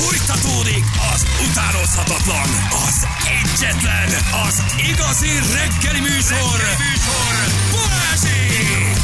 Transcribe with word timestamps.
Fújtatódik 0.00 0.84
az 1.14 1.26
utánozhatatlan, 1.50 2.48
az 2.86 3.06
egyetlen, 3.42 4.08
az 4.46 4.64
igazi 4.92 5.28
reggeli 5.28 6.00
műsor, 6.00 6.56
reggeli 6.56 6.76
műsor. 6.78 7.32
Balázsék! 7.70 8.96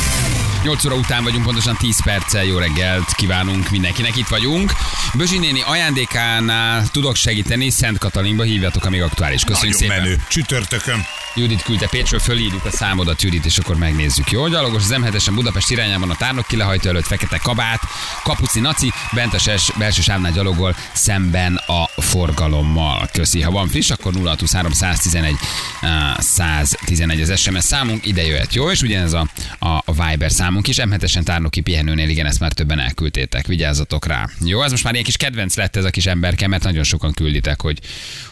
8 0.63 0.85
óra 0.85 0.95
után 0.95 1.23
vagyunk, 1.23 1.45
pontosan 1.45 1.77
10 1.77 2.03
perccel 2.03 2.45
jó 2.45 2.59
reggelt 2.59 3.15
kívánunk 3.15 3.71
mindenkinek, 3.71 4.17
itt 4.17 4.29
vagyunk. 4.29 4.73
Bözsi 5.15 5.39
néni 5.39 5.61
ajándékánál 5.67 6.87
tudok 6.89 7.17
segíteni, 7.17 7.71
Szent 7.71 7.99
Katalinba 7.99 8.43
hívjatok, 8.43 8.85
amíg 8.85 9.03
aktuális. 9.03 9.45
Köszönjük 9.45 9.79
Nagyon 9.79 9.91
szépen. 9.91 10.05
menő. 10.05 10.25
Csütörtökön. 10.29 11.05
Judit 11.35 11.63
küldte 11.63 11.87
Pécsről, 11.89 12.21
fölírjuk 12.21 12.65
a 12.65 12.71
számodat, 12.71 13.23
Judit, 13.23 13.45
és 13.45 13.59
akkor 13.59 13.77
megnézzük. 13.77 14.31
Jó, 14.31 14.49
gyalogos 14.49 14.83
az 14.83 14.97
m 15.29 15.35
Budapest 15.35 15.71
irányában 15.71 16.11
a 16.11 16.15
tárnok 16.15 16.47
kilehajtó 16.47 16.89
előtt 16.89 17.07
fekete 17.07 17.39
kabát, 17.39 17.81
kapuci 18.23 18.61
naci, 18.61 18.93
bent 19.13 19.35
a 19.35 19.39
ses, 19.39 19.71
belső 19.79 20.03
sávnál 20.03 20.33
gyalogol 20.33 20.77
szemben 20.93 21.55
a 21.67 22.01
forgalommal. 22.01 23.09
Köszi. 23.13 23.41
Ha 23.41 23.51
van 23.51 23.69
friss, 23.69 23.91
akkor 23.91 24.13
0623 24.13 24.73
111 24.73 25.35
eh, 25.81 25.89
111 26.19 27.21
az 27.21 27.41
SMS 27.41 27.65
számunk, 27.65 28.07
ide 28.07 28.27
jöhet. 28.27 28.55
Jó, 28.55 28.71
és 28.71 28.83
ugyanez 28.83 29.13
a, 29.13 29.29
a, 29.59 29.69
a 29.69 30.07
Viber 30.09 30.31
számunk 30.31 30.69
is. 30.69 30.77
M7-esen 30.81 31.23
tárnoki 31.23 31.61
pihenőnél, 31.61 32.09
igen, 32.09 32.27
ezt 32.27 32.41
már 32.41 32.53
többen 32.53 32.79
elküldtétek. 32.79 33.47
Vigyázzatok 33.47 34.07
rá. 34.07 34.29
Jó, 34.45 34.63
ez 34.63 34.71
most 34.71 34.85
már 34.85 34.95
ilyen 34.97 35.09
kis 35.09 35.17
kedvenc 35.17 35.57
lett 35.57 35.77
ez 35.77 35.85
a 35.85 35.91
kis 35.91 36.07
emberke, 36.07 36.47
mert 36.47 36.63
nagyon 36.63 36.85
sokan 36.85 37.13
külditek, 37.13 37.61
hogy 37.61 37.81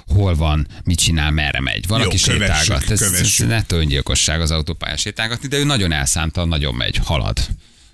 hol 0.06 0.34
van, 0.34 0.66
mit 0.84 0.98
csinál, 0.98 1.30
merre 1.30 1.60
megy. 1.60 1.86
Van, 1.86 2.00
Jó, 2.00 2.06
aki 2.06 2.20
kövessük, 2.22 2.42
sétálgat. 2.42 2.90
Ez, 2.90 3.02
ez 3.02 3.10
kövessük. 3.10 3.48
nettó 3.48 3.76
öngyilkosság 3.76 4.40
az 4.40 4.50
autópályán 4.50 4.96
sétálgatni, 4.96 5.48
de 5.48 5.56
ő 5.56 5.64
nagyon 5.64 5.92
elszántan, 5.92 6.48
nagyon 6.48 6.74
megy, 6.74 7.00
halad. 7.04 7.38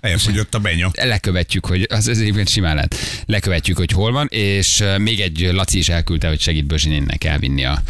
Elfogyott 0.01 0.55
a 0.55 0.59
benya. 0.59 0.91
Lekövetjük, 1.01 1.65
hogy 1.65 1.87
az, 1.89 2.07
az 2.07 2.19
egyébként 2.19 2.49
simán 2.49 2.75
lehet. 2.75 2.95
Lekövetjük, 3.25 3.77
hogy 3.77 3.91
hol 3.91 4.11
van, 4.11 4.27
és 4.29 4.83
még 4.97 5.19
egy 5.19 5.49
Laci 5.51 5.77
is 5.77 5.89
elküldte, 5.89 6.27
hogy 6.27 6.39
segít 6.39 6.65
Bözsinénnek 6.65 7.23
elvinni 7.23 7.65
a, 7.65 7.81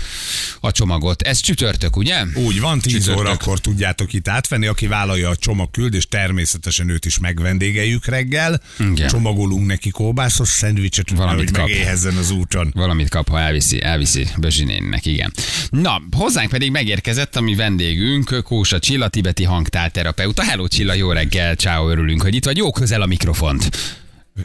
a 0.59 0.71
csomagot. 0.71 1.21
Ez 1.21 1.39
csütörtök, 1.39 1.95
ugye? 1.98 2.23
Úgy 2.34 2.59
van, 2.59 2.79
10 2.79 2.91
Csütörtök. 2.93 3.17
órakor 3.17 3.59
tudjátok 3.59 4.13
itt 4.13 4.27
átvenni, 4.27 4.65
aki 4.67 4.87
vállalja 4.87 5.29
a 5.29 5.35
csomagküldést, 5.35 6.09
természetesen 6.09 6.89
őt 6.89 7.05
is 7.05 7.20
megvendégeljük 7.20 8.05
reggel. 8.05 8.62
Igen. 8.79 9.07
Csomagolunk 9.07 9.65
neki 9.65 9.89
kóbászos 9.89 10.49
szendvicset, 10.49 11.09
Valamit 11.09 11.43
hogy 11.43 11.51
kap. 11.51 11.67
megéhezzen 11.67 12.15
az 12.15 12.32
úton. 12.32 12.71
Valamit 12.76 13.09
kap, 13.09 13.29
ha 13.29 13.39
elviszi, 13.39 13.82
elviszi 13.82 14.27
Bözsinénnek, 14.39 15.05
igen. 15.05 15.34
Na, 15.70 16.01
hozzánk 16.12 16.49
pedig 16.49 16.71
megérkezett 16.71 17.35
a 17.35 17.41
mi 17.41 17.55
vendégünk, 17.55 18.41
Kósa 18.43 18.79
Csilla, 18.79 19.07
tibeti 19.07 19.43
hangtálterapeuta. 19.43 20.43
Hello 20.43 20.67
Csilla, 20.67 20.93
jó 20.93 21.12
reggel, 21.12 21.55
ciao, 21.55 21.99
örülünk, 22.02 22.21
hogy 22.21 22.35
itt 22.35 22.46
vagy. 22.46 22.57
Jó 22.57 22.71
közel 22.71 23.02
a 23.02 23.05
mikrofont. 23.05 23.70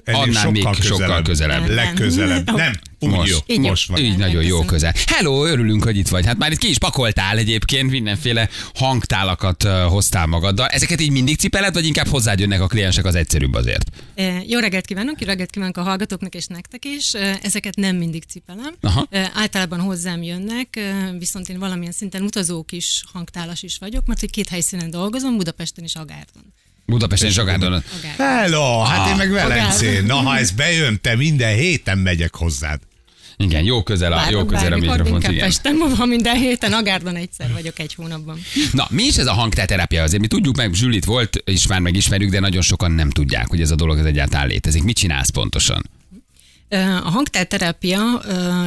Ennél 0.04 0.20
Annál 0.20 0.50
még 0.50 0.66
sokkal 0.80 1.22
közelebb. 1.22 1.68
Legközelebb. 1.68 2.56
Nem, 2.56 2.72
úgy 2.98 3.10
Most. 3.10 3.30
jó. 3.30 3.38
Így. 3.46 3.60
Most 3.60 3.88
van. 3.88 3.98
Így 3.98 4.16
nagyon 4.16 4.42
jó 4.42 4.64
közel. 4.64 4.92
Hello, 5.06 5.46
örülünk, 5.46 5.84
hogy 5.84 5.96
itt 5.96 6.08
vagy. 6.08 6.26
Hát 6.26 6.38
már 6.38 6.52
itt 6.52 6.58
ki 6.58 6.68
is 6.68 6.78
pakoltál 6.78 7.38
egyébként, 7.38 7.90
mindenféle 7.90 8.48
hangtálakat 8.74 9.62
hoztál 9.62 10.26
magaddal. 10.26 10.66
Ezeket 10.66 11.00
így 11.00 11.10
mindig 11.10 11.38
cipeled, 11.38 11.74
vagy 11.74 11.86
inkább 11.86 12.06
hozzád 12.06 12.38
jönnek 12.38 12.60
a 12.60 12.66
kliensek 12.66 13.04
az 13.04 13.14
egyszerűbb 13.14 13.54
azért? 13.54 13.90
Jó 14.46 14.58
reggelt 14.58 14.86
kívánok, 14.86 15.20
jó 15.20 15.26
reggelt 15.26 15.50
kívánok 15.50 15.76
a 15.76 15.82
hallgatóknak 15.82 16.34
és 16.34 16.46
nektek 16.46 16.84
is. 16.84 17.14
Ezeket 17.42 17.76
nem 17.76 17.96
mindig 17.96 18.24
cipelem. 18.28 18.74
Aha. 18.80 19.08
Általában 19.34 19.80
hozzám 19.80 20.22
jönnek, 20.22 20.80
viszont 21.18 21.48
én 21.48 21.58
valamilyen 21.58 21.92
szinten 21.92 22.22
utazók 22.22 22.72
is, 22.72 23.02
hangtálas 23.12 23.62
is 23.62 23.78
vagyok, 23.78 24.06
mert 24.06 24.20
hogy 24.20 24.30
két 24.30 24.48
helyszínen 24.48 24.90
dolgozom, 24.90 25.36
Budapesten 25.36 25.84
és 25.84 25.94
Agárdon. 25.94 26.54
Budapesten 26.86 27.28
és 27.28 27.38
Agárdon. 27.38 27.72
Agárdon. 27.72 28.26
Hello, 28.26 28.80
hát 28.80 29.08
én 29.08 29.16
meg 29.16 29.30
Velencén. 29.30 29.88
Agár. 29.88 30.02
Na, 30.04 30.14
ha 30.14 30.36
ez 30.36 30.50
bejön, 30.50 30.98
te 31.00 31.16
minden 31.16 31.54
héten 31.54 31.98
megyek 31.98 32.34
hozzád. 32.34 32.80
Igen, 33.38 33.64
jó 33.64 33.82
közel 33.82 34.12
a, 34.12 34.30
jó 34.30 34.44
Bármikor, 34.44 34.56
közel 34.56 34.72
a 34.72 35.06
inkább 35.06 35.32
igen. 35.32 35.44
Pesten, 35.44 35.76
ha 35.96 36.04
minden 36.04 36.36
héten, 36.36 36.72
Agárdon 36.72 37.16
egyszer 37.16 37.52
vagyok 37.52 37.78
egy 37.78 37.94
hónapban. 37.94 38.38
Na, 38.72 38.86
mi 38.90 39.02
is 39.02 39.16
ez 39.16 39.26
a 39.26 39.32
hangterápia? 39.32 40.02
Azért 40.02 40.20
mi 40.20 40.26
tudjuk 40.26 40.56
meg, 40.56 40.74
Zsülit 40.74 41.04
volt, 41.04 41.36
és 41.44 41.66
már 41.66 41.80
megismerjük, 41.80 42.30
de 42.30 42.40
nagyon 42.40 42.62
sokan 42.62 42.90
nem 42.90 43.10
tudják, 43.10 43.48
hogy 43.48 43.60
ez 43.60 43.70
a 43.70 43.74
dolog 43.74 43.98
ez 43.98 44.04
egyáltalán 44.04 44.46
létezik. 44.46 44.82
Mit 44.82 44.96
csinálsz 44.96 45.30
pontosan? 45.30 45.90
A 47.04 47.10
hangtárterápia 47.10 48.20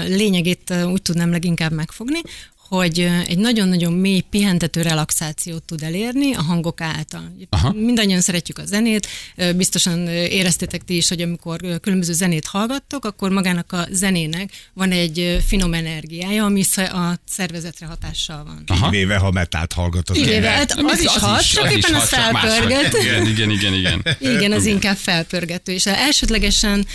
lényegét 0.08 0.74
úgy 0.86 1.02
tudnám 1.02 1.32
leginkább 1.32 1.72
megfogni, 1.72 2.20
hogy 2.70 3.00
egy 3.28 3.38
nagyon-nagyon 3.38 3.94
mély 3.94 4.20
pihentető 4.20 4.82
relaxációt 4.82 5.64
tud 5.64 5.84
elérni 5.84 6.34
a 6.34 6.42
hangok 6.42 6.82
által. 6.82 7.36
Aha. 7.50 7.72
Mindannyian 7.72 8.22
szeretjük 8.22 8.58
a 8.58 8.66
zenét, 8.66 9.08
biztosan 9.56 10.08
éreztétek 10.08 10.84
ti 10.84 10.96
is, 10.96 11.08
hogy 11.08 11.22
amikor 11.22 11.80
különböző 11.82 12.14
zenét 12.14 12.46
hallgattok, 12.46 13.06
akkor 13.06 13.30
magának 13.30 13.72
a 13.72 13.88
zenének 13.92 14.52
van 14.74 14.92
egy 14.92 15.44
finom 15.48 15.74
energiája, 15.74 16.46
ami 16.46 16.64
a 16.76 17.20
szervezetre 17.28 17.86
hatással 17.86 18.44
van. 18.44 18.64
Aha. 18.68 18.90
Kivéve, 18.90 19.18
ha 19.18 19.32
metált 19.32 19.74
hallgat 19.74 20.10
az 20.10 20.16
Kivéve, 20.16 20.50
hát 20.50 20.72
az, 20.72 21.00
is 21.00 21.18
hat, 21.18 21.48
csak 21.48 21.76
éppen 21.76 21.94
az 21.94 22.12
máshogy. 22.12 22.50
felpörget. 22.50 22.94
Igen, 22.94 23.28
igen, 23.28 23.50
igen, 23.50 23.74
igen. 23.74 24.06
Igen, 24.20 24.52
az 24.52 24.66
inkább 24.66 24.98
felpörgető. 24.98 25.72
És 25.72 25.86
elsődlegesen 25.86 26.86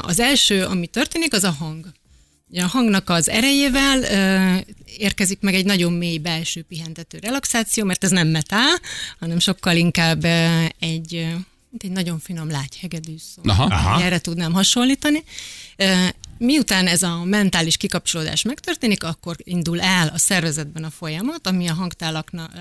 az 0.00 0.20
első, 0.20 0.64
ami 0.64 0.86
történik, 0.86 1.32
az 1.32 1.44
a 1.44 1.50
hang. 1.58 1.84
Ugye 2.52 2.62
A 2.62 2.66
hangnak 2.66 3.10
az 3.10 3.28
erejével 3.28 4.02
érkezik 4.96 5.40
meg 5.40 5.54
egy 5.54 5.64
nagyon 5.64 5.92
mély 5.92 6.18
belső 6.18 6.62
pihentető 6.62 7.18
relaxáció, 7.18 7.84
mert 7.84 8.04
ez 8.04 8.10
nem 8.10 8.28
metál, 8.28 8.80
hanem 9.20 9.38
sokkal 9.38 9.76
inkább 9.76 10.24
egy, 10.78 11.12
mint 11.70 11.82
egy 11.82 11.90
nagyon 11.90 12.18
finom 12.18 12.50
lágyhegedű 12.50 13.14
szó. 13.18 13.42
Aha. 13.44 13.64
Aha. 13.64 14.02
Erre 14.02 14.18
tudnám 14.18 14.52
hasonlítani. 14.52 15.24
Miután 16.44 16.86
ez 16.86 17.02
a 17.02 17.24
mentális 17.24 17.76
kikapcsolódás 17.76 18.42
megtörténik, 18.42 19.02
akkor 19.02 19.36
indul 19.38 19.80
el 19.80 20.08
a 20.08 20.18
szervezetben 20.18 20.84
a 20.84 20.90
folyamat, 20.90 21.46
ami 21.46 21.68
a 21.68 21.74
hangtálaknak 21.74 22.52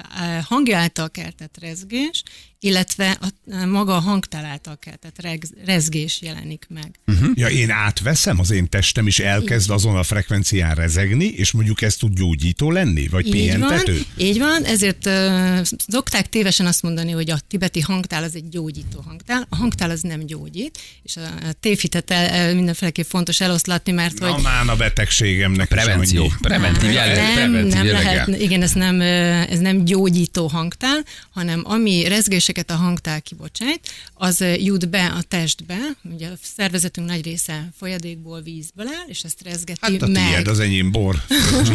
hangja 0.44 0.78
által 0.78 1.10
keltett 1.10 1.58
rezgés, 1.60 2.24
illetve 2.64 3.18
a, 3.22 3.66
maga 3.66 3.96
a 3.96 4.00
hangtál 4.00 4.46
által 4.46 4.78
keltett 4.80 5.26
rezgés 5.66 6.22
jelenik 6.22 6.66
meg. 6.70 7.00
Ja, 7.34 7.48
én 7.48 7.70
átveszem, 7.70 8.40
az 8.40 8.52
én 8.52 8.70
testem 8.70 9.08
is 9.08 9.20
elkezd 9.20 9.70
azon 9.70 9.96
a 9.96 10.04
frekvencián 10.04 10.76
rezegni, 10.76 11.26
és 11.26 11.52
mondjuk 11.52 11.82
ez 11.82 11.96
tud 11.96 12.14
gyógyító 12.14 12.72
lenni, 12.72 13.08
vagy 13.08 13.26
Így 13.28 13.34
van, 13.34 13.42
pihentető? 13.42 14.02
így 14.18 14.40
van, 14.40 14.64
ezért 14.64 15.06
uh, 15.06 15.62
szokták 15.88 16.30
tévesen 16.30 16.66
azt 16.66 16.82
mondani, 16.82 17.12
hogy 17.12 17.30
a 17.30 17.40
tibeti 17.48 17.80
hangtál 17.80 18.24
az 18.24 18.36
egy 18.36 18.50
gyógyító 18.50 19.02
hangtál. 19.06 19.48
A 19.50 19.56
hangtál 19.56 19.90
az 19.90 20.02
nem 20.02 20.26
gyógyít, 20.26 20.80
és 21.04 21.18
a 21.18 21.52
tévhitet 21.60 22.14
mindenféleképp 22.54 23.06
fontos 23.06 23.42
eloszlatni, 23.72 23.92
mert 23.92 24.20
Na 24.20 24.32
hogy 24.32 24.44
már 24.44 24.70
a 24.70 24.76
betegségemnek 24.76 25.72
is 25.72 25.84
Prevenció. 25.84 26.22
annyi. 26.22 26.32
Preventív 26.42 26.92
jelleg. 26.92 27.16
nem, 27.16 27.34
preventív 27.36 27.74
nem 27.74 27.88
lehet, 27.88 28.28
igen, 28.28 28.62
ez 28.62 28.72
nem, 28.72 29.02
ez 29.02 29.60
nem 29.60 29.86
gyógyító 29.86 30.48
hangtál, 30.48 31.00
hanem 31.34 31.62
ami 31.64 32.08
rezgéseket 32.08 32.72
a 32.72 32.76
hangtál 32.76 33.22
kibocsájt, 33.22 33.80
az 34.14 34.44
jut 34.58 34.90
be 34.90 35.06
a 35.06 35.22
testbe, 35.28 35.78
ugye 36.14 36.28
a 36.28 36.34
szervezetünk 36.56 37.08
nagy 37.08 37.24
része 37.24 37.70
folyadékból, 37.78 38.42
vízből 38.42 38.88
áll, 38.88 39.06
és 39.08 39.22
ezt 39.22 39.42
rezgeti 39.44 39.80
Hát 39.82 40.02
a 40.02 40.08
meg. 40.08 40.28
tiéd, 40.34 40.48
az 40.48 40.60
enyém 40.60 40.92
bor. 40.92 41.16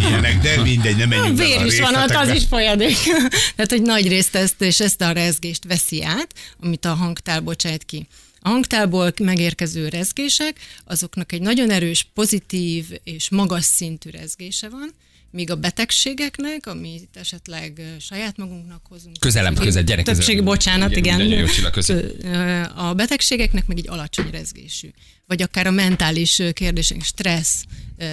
Ilyenek, 0.09 0.41
de 0.41 0.63
mindegy, 0.63 0.97
nem 0.97 1.09
menjünk 1.09 1.39
Vér 1.39 1.59
a 1.61 1.65
is 1.65 1.81
van, 1.81 1.95
hát 1.95 2.11
az 2.17 2.29
is 2.35 2.43
folyadék. 2.49 2.97
Tehát, 3.57 3.71
hogy 3.71 3.83
nagy 3.83 4.09
részt 4.09 4.35
ezt, 4.35 4.63
és 4.63 4.81
ezt 4.81 5.01
a 5.01 5.11
rezgést 5.11 5.65
veszi 5.65 6.03
át, 6.03 6.29
amit 6.63 6.85
a 6.85 6.95
hangtál 6.95 7.41
bocsájt 7.41 7.85
ki. 7.85 8.07
A 8.47 8.49
hangtálból 8.49 9.13
megérkező 9.23 9.89
rezgések, 9.89 10.59
azoknak 10.85 11.33
egy 11.33 11.41
nagyon 11.41 11.71
erős, 11.71 12.07
pozitív 12.15 12.87
és 13.05 13.29
magas 13.31 13.65
szintű 13.65 14.11
rezgése 14.11 14.69
van, 14.69 14.91
míg 15.31 15.51
a 15.51 15.57
betegségeknek, 15.57 16.67
amit 16.67 17.09
esetleg 17.13 17.81
saját 18.01 18.37
magunknak 18.37 18.87
hozunk. 18.89 19.17
Közelebb, 19.21 19.49
többség- 19.55 19.67
közel, 19.67 19.83
gyere 19.83 20.03
közelebb. 20.03 20.25
Többség, 20.25 20.45
bocsánat, 20.45 20.97
Igen, 20.97 21.21
igen. 21.21 21.49
Ö, 22.21 22.63
A 22.75 22.95
betegségeknek 22.95 23.67
meg 23.67 23.79
egy 23.79 23.89
alacsony 23.89 24.31
rezgésű. 24.31 24.91
Vagy 25.27 25.43
akár 25.43 25.67
a 25.67 25.71
mentális 25.71 26.43
kérdések, 26.53 27.03
stressz, 27.03 27.65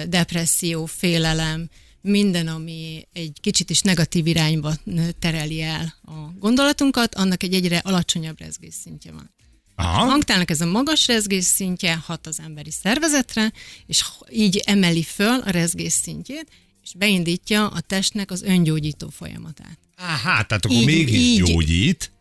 depresszió, 0.08 0.86
félelem, 0.86 1.68
minden, 2.00 2.46
ami 2.46 3.06
egy 3.12 3.38
kicsit 3.40 3.70
is 3.70 3.80
negatív 3.80 4.26
irányba 4.26 4.74
tereli 5.18 5.62
el 5.62 5.94
a 6.04 6.12
gondolatunkat, 6.38 7.14
annak 7.14 7.42
egy 7.42 7.54
egyre 7.54 7.78
alacsonyabb 7.78 8.40
rezgésszintje 8.40 9.12
van. 9.12 9.32
A 9.76 9.82
Aha. 9.82 10.04
hangtálnak 10.04 10.50
ez 10.50 10.60
a 10.60 10.66
magas 10.66 11.06
rezgés 11.06 11.44
szintje 11.44 11.94
hat 12.06 12.26
az 12.26 12.38
emberi 12.44 12.70
szervezetre, 12.70 13.52
és 13.86 14.04
így 14.30 14.62
emeli 14.66 15.02
föl 15.02 15.40
a 15.40 15.50
rezgés 15.50 15.92
szintjét, 15.92 16.46
és 16.82 16.90
beindítja 16.96 17.66
a 17.68 17.80
testnek 17.80 18.30
az 18.30 18.42
öngyógyító 18.42 19.08
folyamatát. 19.08 19.78
Aha, 19.96 20.20
tehát 20.44 20.64
akkor 20.64 20.70
Így- 20.76 20.84
mégis 20.86 21.16
így. 21.18 21.42
gyógyít. 21.42 22.12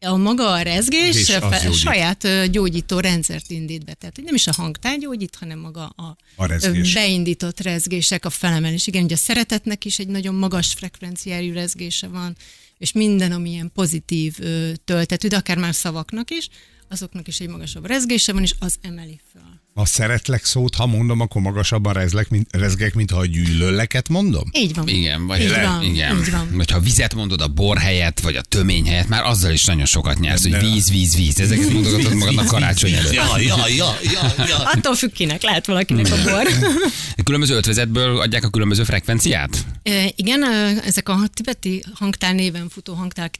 A 0.00 0.16
maga 0.16 0.50
a 0.52 0.60
rezgés 0.62 1.16
És 1.16 1.26
fe- 1.26 1.62
gyógyít. 1.62 1.78
saját 1.78 2.50
gyógyító 2.50 2.98
rendszert 3.00 3.50
indít 3.50 3.84
be. 3.84 3.94
Tehát 3.94 4.20
nem 4.24 4.34
is 4.34 4.46
a 4.46 4.52
hangtár 4.52 4.98
gyógyít, 4.98 5.36
hanem 5.40 5.58
maga 5.58 5.84
a, 5.86 6.16
A 6.36 6.46
rezgés. 6.46 6.92
beindított 6.94 7.60
rezgések, 7.60 8.24
a 8.24 8.30
felemelés. 8.30 8.86
Igen, 8.86 9.04
ugye 9.04 9.14
a 9.14 9.18
szeretetnek 9.18 9.84
is 9.84 9.98
egy 9.98 10.08
nagyon 10.08 10.34
magas 10.34 10.72
frekvenciájú 10.72 11.52
rezgése 11.52 12.08
van, 12.08 12.36
és 12.78 12.92
minden, 12.92 13.32
ami 13.32 13.50
ilyen 13.50 13.70
pozitív 13.74 14.38
töltetű, 14.84 15.28
de 15.28 15.36
akár 15.36 15.56
már 15.58 15.74
szavaknak 15.74 16.30
is, 16.30 16.48
azoknak 16.92 17.28
is 17.28 17.40
egy 17.40 17.48
magasabb 17.48 17.86
rezgése 17.86 18.32
van, 18.32 18.42
és 18.42 18.54
az 18.58 18.78
emeli 18.80 19.20
föl. 19.32 19.61
A 19.74 19.86
szeretlek 19.86 20.44
szót, 20.44 20.74
ha 20.74 20.86
mondom, 20.86 21.20
akkor 21.20 21.42
magasabban 21.42 21.92
rezlek, 21.92 22.28
mint, 22.28 22.48
rezgek, 22.50 22.94
mint 22.94 23.10
ha 23.10 23.18
a 23.18 23.26
gyűlöleket 23.26 24.08
mondom? 24.08 24.48
Így 24.52 24.74
van. 24.74 24.88
Igen, 24.88 25.26
vagy 25.26 25.40
így 25.40 25.48
le, 25.48 25.66
van, 25.66 25.82
igen. 25.82 26.18
Így 26.18 26.30
van. 26.30 26.48
Vagy 26.52 26.70
ha 26.70 26.80
vizet 26.80 27.14
mondod 27.14 27.40
a 27.40 27.48
bor 27.48 27.78
helyett, 27.78 28.20
vagy 28.20 28.36
a 28.36 28.40
tömény 28.40 28.86
helyett, 28.86 29.08
már 29.08 29.24
azzal 29.24 29.52
is 29.52 29.64
nagyon 29.64 29.86
sokat 29.86 30.18
nyersz, 30.18 30.42
hogy 30.42 30.58
víz, 30.58 30.90
víz, 30.90 31.16
víz. 31.16 31.40
Ezeket 31.40 31.72
mondogatod 31.72 32.14
magadnak 32.14 32.46
karácsony 32.46 32.92
előtt. 32.92 33.12
Ja, 33.12 33.38
ja, 33.38 33.68
ja, 33.68 33.96
ja, 34.02 34.44
ja. 34.46 34.56
Attól 34.56 34.94
függ 34.94 35.12
kinek, 35.12 35.42
lehet 35.42 35.66
valakinek 35.66 36.06
a 36.12 36.22
bor. 36.22 36.46
Különböző 37.24 37.56
ötvezetből 37.56 38.20
adják 38.20 38.44
a 38.44 38.50
különböző 38.50 38.84
frekvenciát? 38.84 39.66
E, 39.82 40.12
Igen, 40.16 40.42
ezek 40.84 41.08
a 41.08 41.18
tibeti 41.34 41.84
hangtál 41.94 42.32
néven 42.32 42.68
futó 42.68 42.94
hangtálak 42.94 43.34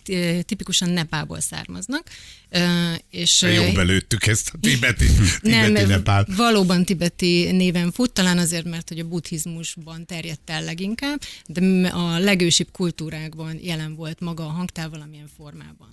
tipikusan 0.44 0.90
Nepából 0.90 1.40
származnak. 1.40 2.02
E, 2.50 2.68
És 3.10 3.42
Jó 3.54 3.72
belőttük 3.72 4.26
ezt 4.26 4.50
a 4.54 4.58
tibeti, 4.60 5.06
nem, 5.42 5.64
tibeti 5.64 5.86
nepál. 6.26 6.36
valóban 6.36 6.84
tibeti 6.84 7.50
néven 7.50 7.92
fut, 7.92 8.12
talán 8.12 8.38
azért, 8.38 8.64
mert 8.64 8.88
hogy 8.88 8.98
a 8.98 9.08
buddhizmusban 9.08 10.06
terjedt 10.06 10.50
el 10.50 10.64
leginkább, 10.64 11.20
de 11.46 11.88
a 11.88 12.18
legősibb 12.18 12.68
kultúrákban 12.72 13.58
jelen 13.62 13.94
volt 13.94 14.20
maga 14.20 14.44
a 14.44 14.50
hangtál 14.50 14.90
valamilyen 14.90 15.30
formában. 15.36 15.88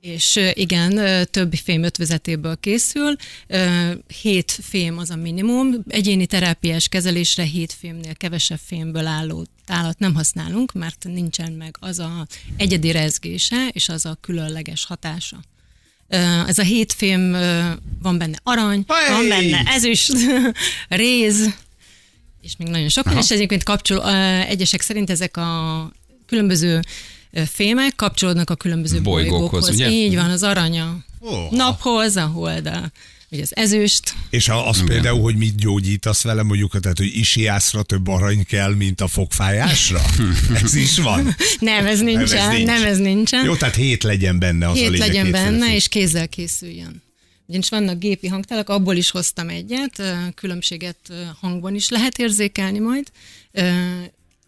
És 0.00 0.40
igen, 0.52 1.26
több 1.30 1.54
fém 1.54 1.82
ötvezetéből 1.82 2.56
készül, 2.60 3.16
hét 4.20 4.50
fém 4.50 4.98
az 4.98 5.10
a 5.10 5.16
minimum, 5.16 5.74
egyéni 5.88 6.26
terápiás 6.26 6.88
kezelésre 6.88 7.42
hét 7.42 7.72
fémnél 7.72 8.14
kevesebb 8.14 8.58
fémből 8.58 9.06
álló 9.06 9.46
tálat 9.64 9.98
nem 9.98 10.14
használunk, 10.14 10.72
mert 10.72 11.04
nincsen 11.04 11.52
meg 11.52 11.76
az 11.80 11.98
a 11.98 12.26
egyedi 12.56 12.90
rezgése 12.90 13.68
és 13.72 13.88
az 13.88 14.06
a 14.06 14.18
különleges 14.20 14.84
hatása. 14.84 15.42
Ez 16.46 16.58
a 16.58 16.62
hét 16.62 16.92
fém 16.92 17.32
ö, 17.34 17.70
van 18.02 18.18
benne 18.18 18.36
arany, 18.42 18.84
Hey! 18.88 19.14
van 19.16 19.28
benne 19.28 19.62
ezüst, 19.66 20.12
réz, 20.88 21.54
és 22.42 22.52
még 22.58 22.68
nagyon 22.68 22.88
sok, 22.88 23.04
és 23.18 23.30
egyébként 23.30 23.62
kapcsol, 23.62 24.08
egyesek 24.44 24.80
szerint 24.80 25.10
ezek 25.10 25.36
a 25.36 25.90
különböző 26.26 26.80
fémek 27.46 27.94
kapcsolódnak 27.96 28.50
a 28.50 28.54
különböző 28.54 29.00
Bolygókhoz, 29.00 29.38
bolygókhoz. 29.38 29.68
ugye? 29.68 29.90
Így 29.90 30.14
van, 30.14 30.30
az 30.30 30.42
aranya 30.42 30.96
Ó. 31.20 31.30
naphoz, 31.50 32.16
a 32.16 32.26
hold, 32.26 32.66
a, 32.66 32.90
ugye 33.32 33.42
az 33.42 33.56
ezüst. 33.56 34.14
És 34.30 34.48
a- 34.48 34.68
az 34.68 34.84
például, 34.84 35.20
hogy 35.20 35.36
mit 35.36 35.56
gyógyítasz 35.56 36.22
vele, 36.22 36.42
mondjuk, 36.42 36.80
tehát, 36.80 36.98
hogy 36.98 37.16
isiászra 37.16 37.82
több 37.82 38.08
arany 38.08 38.44
kell, 38.44 38.74
mint 38.74 39.00
a 39.00 39.06
fogfájásra? 39.08 40.02
Ez 40.64 40.74
is 40.74 40.98
van. 40.98 41.36
Nem, 41.58 41.86
ez 41.86 42.00
nincsen, 42.00 42.48
nincs. 42.54 42.66
nem, 42.66 42.84
ez 42.84 42.98
nincsen. 42.98 43.44
Jó, 43.44 43.56
tehát 43.56 43.74
hét 43.74 44.02
legyen 44.02 44.38
benne 44.38 44.68
az 44.68 44.76
a 44.76 44.80
Hét 44.80 44.88
lényeg. 44.90 45.06
legyen 45.08 45.24
hétféle 45.24 45.44
benne, 45.50 45.64
fény. 45.66 45.74
és 45.74 45.88
kézzel 45.88 46.28
készüljön. 46.28 47.02
Ugyanis 47.46 47.68
vannak 47.68 47.98
gépi 47.98 48.26
hangtálak, 48.26 48.68
abból 48.68 48.96
is 48.96 49.10
hoztam 49.10 49.48
egyet, 49.48 50.02
különbséget 50.34 50.96
hangban 51.40 51.74
is 51.74 51.88
lehet 51.88 52.18
érzékelni 52.18 52.78
majd. 52.78 53.06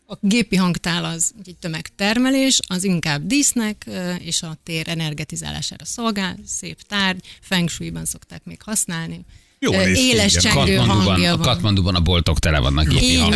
A 0.07 0.17
gépi 0.21 0.57
hangtál 0.57 1.05
az 1.05 1.33
egy 1.45 1.57
tömegtermelés, 1.57 2.61
az 2.67 2.85
inkább 2.85 3.27
dísznek 3.27 3.87
és 4.19 4.43
a 4.43 4.57
tér 4.63 4.89
energetizálására 4.89 5.85
szolgál, 5.85 6.37
szép 6.47 6.83
tárgy, 6.83 7.27
feng 7.41 7.69
szokták 8.05 8.45
még 8.45 8.63
használni. 8.63 9.25
Jó, 9.65 9.73
Éles 9.95 10.33
csengő 10.33 10.77
hangja 10.77 11.33
a 11.33 11.37
van. 11.37 11.47
Katmanduban 11.47 11.95
a 11.95 12.01
boltok 12.01 12.39
tele 12.39 12.59
vannak 12.59 12.89
gépi 12.89 13.17
van. 13.17 13.31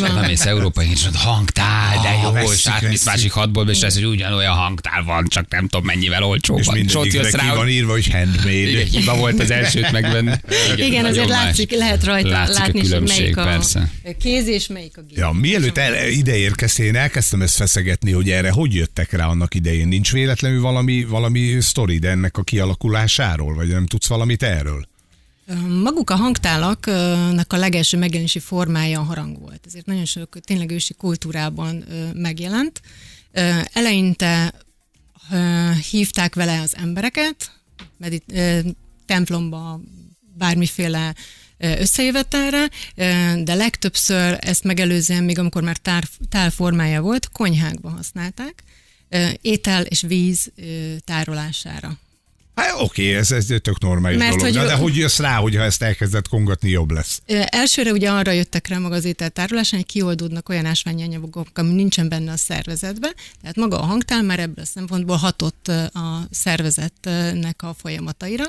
Nem 0.00 0.24
mész 0.26 0.46
európai, 0.46 0.90
és 0.90 1.02
mondod, 1.02 1.20
hangtál, 1.20 2.02
de 2.02 2.08
Ah, 2.08 2.42
jó, 2.42 2.52
és 2.52 2.66
átmész 2.66 3.04
másik 3.04 3.32
hatból, 3.32 3.68
és 3.70 3.80
ez, 3.80 3.94
hogy 3.94 4.04
ugyanolyan 4.04 4.54
hangtál 4.54 5.02
van, 5.02 5.26
csak 5.28 5.46
nem 5.48 5.68
tudom 5.68 5.86
mennyivel 5.86 6.20
És 6.20 6.26
olcsóban. 6.28 6.62
És 6.62 6.68
mindegyikre 6.68 7.30
ki 7.30 7.46
van 7.54 7.56
hogy 7.56 7.70
írva, 7.70 7.92
hogy 7.92 8.10
handmade. 8.10 8.50
igen, 8.50 8.86
hiba 8.86 9.16
volt 9.16 9.40
az 9.40 9.50
elsőt 9.50 9.92
megvenni. 9.92 10.32
Igen, 10.76 11.04
azért 11.04 11.28
látszik, 11.28 11.70
lehet 11.70 12.04
rajta 12.04 12.28
látni, 12.48 12.88
hogy 12.88 13.02
melyik 13.06 13.36
a 13.36 13.60
kéz 14.20 14.46
és 14.48 14.66
melyik 14.66 14.96
a 14.96 15.00
gép. 15.08 15.18
Ja, 15.18 15.30
mielőtt 15.30 15.78
el, 15.78 16.08
ide 16.08 16.36
érkeztél, 16.36 16.86
én 16.86 16.96
elkezdtem 16.96 17.42
ezt 17.42 17.56
feszegetni, 17.56 18.12
hogy 18.12 18.30
erre 18.30 18.50
hogy 18.50 18.74
jöttek 18.74 19.12
rá 19.12 19.26
annak 19.26 19.54
idején. 19.54 19.88
Nincs 19.88 20.12
véletlenül 20.12 20.60
valami, 20.60 21.04
valami 21.04 21.56
sztorid 21.60 22.04
ennek 22.04 22.36
a 22.36 22.42
kialakulásáról, 22.42 23.54
vagy 23.54 23.68
nem 23.68 23.86
tudsz 23.86 24.06
valamit 24.06 24.42
erről? 24.42 24.86
Maguk 25.82 26.10
a 26.10 26.16
hangtálaknak 26.16 27.52
a 27.52 27.56
legelső 27.56 27.98
megjelenési 27.98 28.38
formája 28.38 29.00
a 29.00 29.02
harang 29.02 29.40
volt. 29.40 29.60
Ezért 29.66 29.86
nagyon 29.86 30.04
sok 30.04 30.40
tényleg 30.40 30.70
ősi 30.70 30.94
kultúrában 30.94 31.84
megjelent. 32.14 32.80
Eleinte 33.72 34.52
hívták 35.90 36.34
vele 36.34 36.60
az 36.60 36.76
embereket, 36.76 37.52
medit- 37.98 38.34
templomba, 39.06 39.80
bármiféle 40.34 41.14
összejövetelre, 41.58 42.68
de 43.42 43.54
legtöbbször 43.54 44.38
ezt 44.40 44.64
megelőzően, 44.64 45.24
még 45.24 45.38
amikor 45.38 45.62
már 45.62 45.76
tár, 45.76 46.04
tál 46.28 46.50
formája 46.50 47.00
volt, 47.00 47.28
konyhákba 47.28 47.90
használták, 47.90 48.62
étel 49.40 49.84
és 49.84 50.00
víz 50.00 50.52
tárolására. 51.04 51.98
Hát 52.56 52.74
oké, 52.78 53.14
ez, 53.16 53.30
ez 53.30 53.46
tök 53.62 53.80
normális 53.80 54.18
Mert 54.18 54.36
dolog. 54.36 54.56
hogy 54.56 54.66
De, 54.66 54.74
hogy 54.74 54.96
jössz 54.96 55.18
rá, 55.18 55.36
hogy 55.36 55.56
ha 55.56 55.62
ezt 55.62 55.82
elkezdett 55.82 56.28
kongatni, 56.28 56.70
jobb 56.70 56.90
lesz? 56.90 57.22
Elsőre 57.44 57.90
ugye 57.90 58.10
arra 58.10 58.30
jöttek 58.30 58.68
rá 58.68 58.78
maga 58.78 58.94
az 58.94 59.04
ételtárolásán, 59.04 59.78
hogy 59.80 59.88
kioldódnak 59.88 60.48
olyan 60.48 60.64
ásványi 60.64 61.02
anyagok, 61.02 61.50
ami 61.54 61.72
nincsen 61.72 62.08
benne 62.08 62.32
a 62.32 62.36
szervezetben. 62.36 63.12
Tehát 63.40 63.56
maga 63.56 63.80
a 63.80 63.84
hangtál 63.84 64.22
már 64.22 64.38
ebből 64.38 64.64
a 64.64 64.66
szempontból 64.66 65.16
hatott 65.16 65.68
a 65.92 66.26
szervezetnek 66.30 67.62
a 67.62 67.74
folyamataira. 67.78 68.44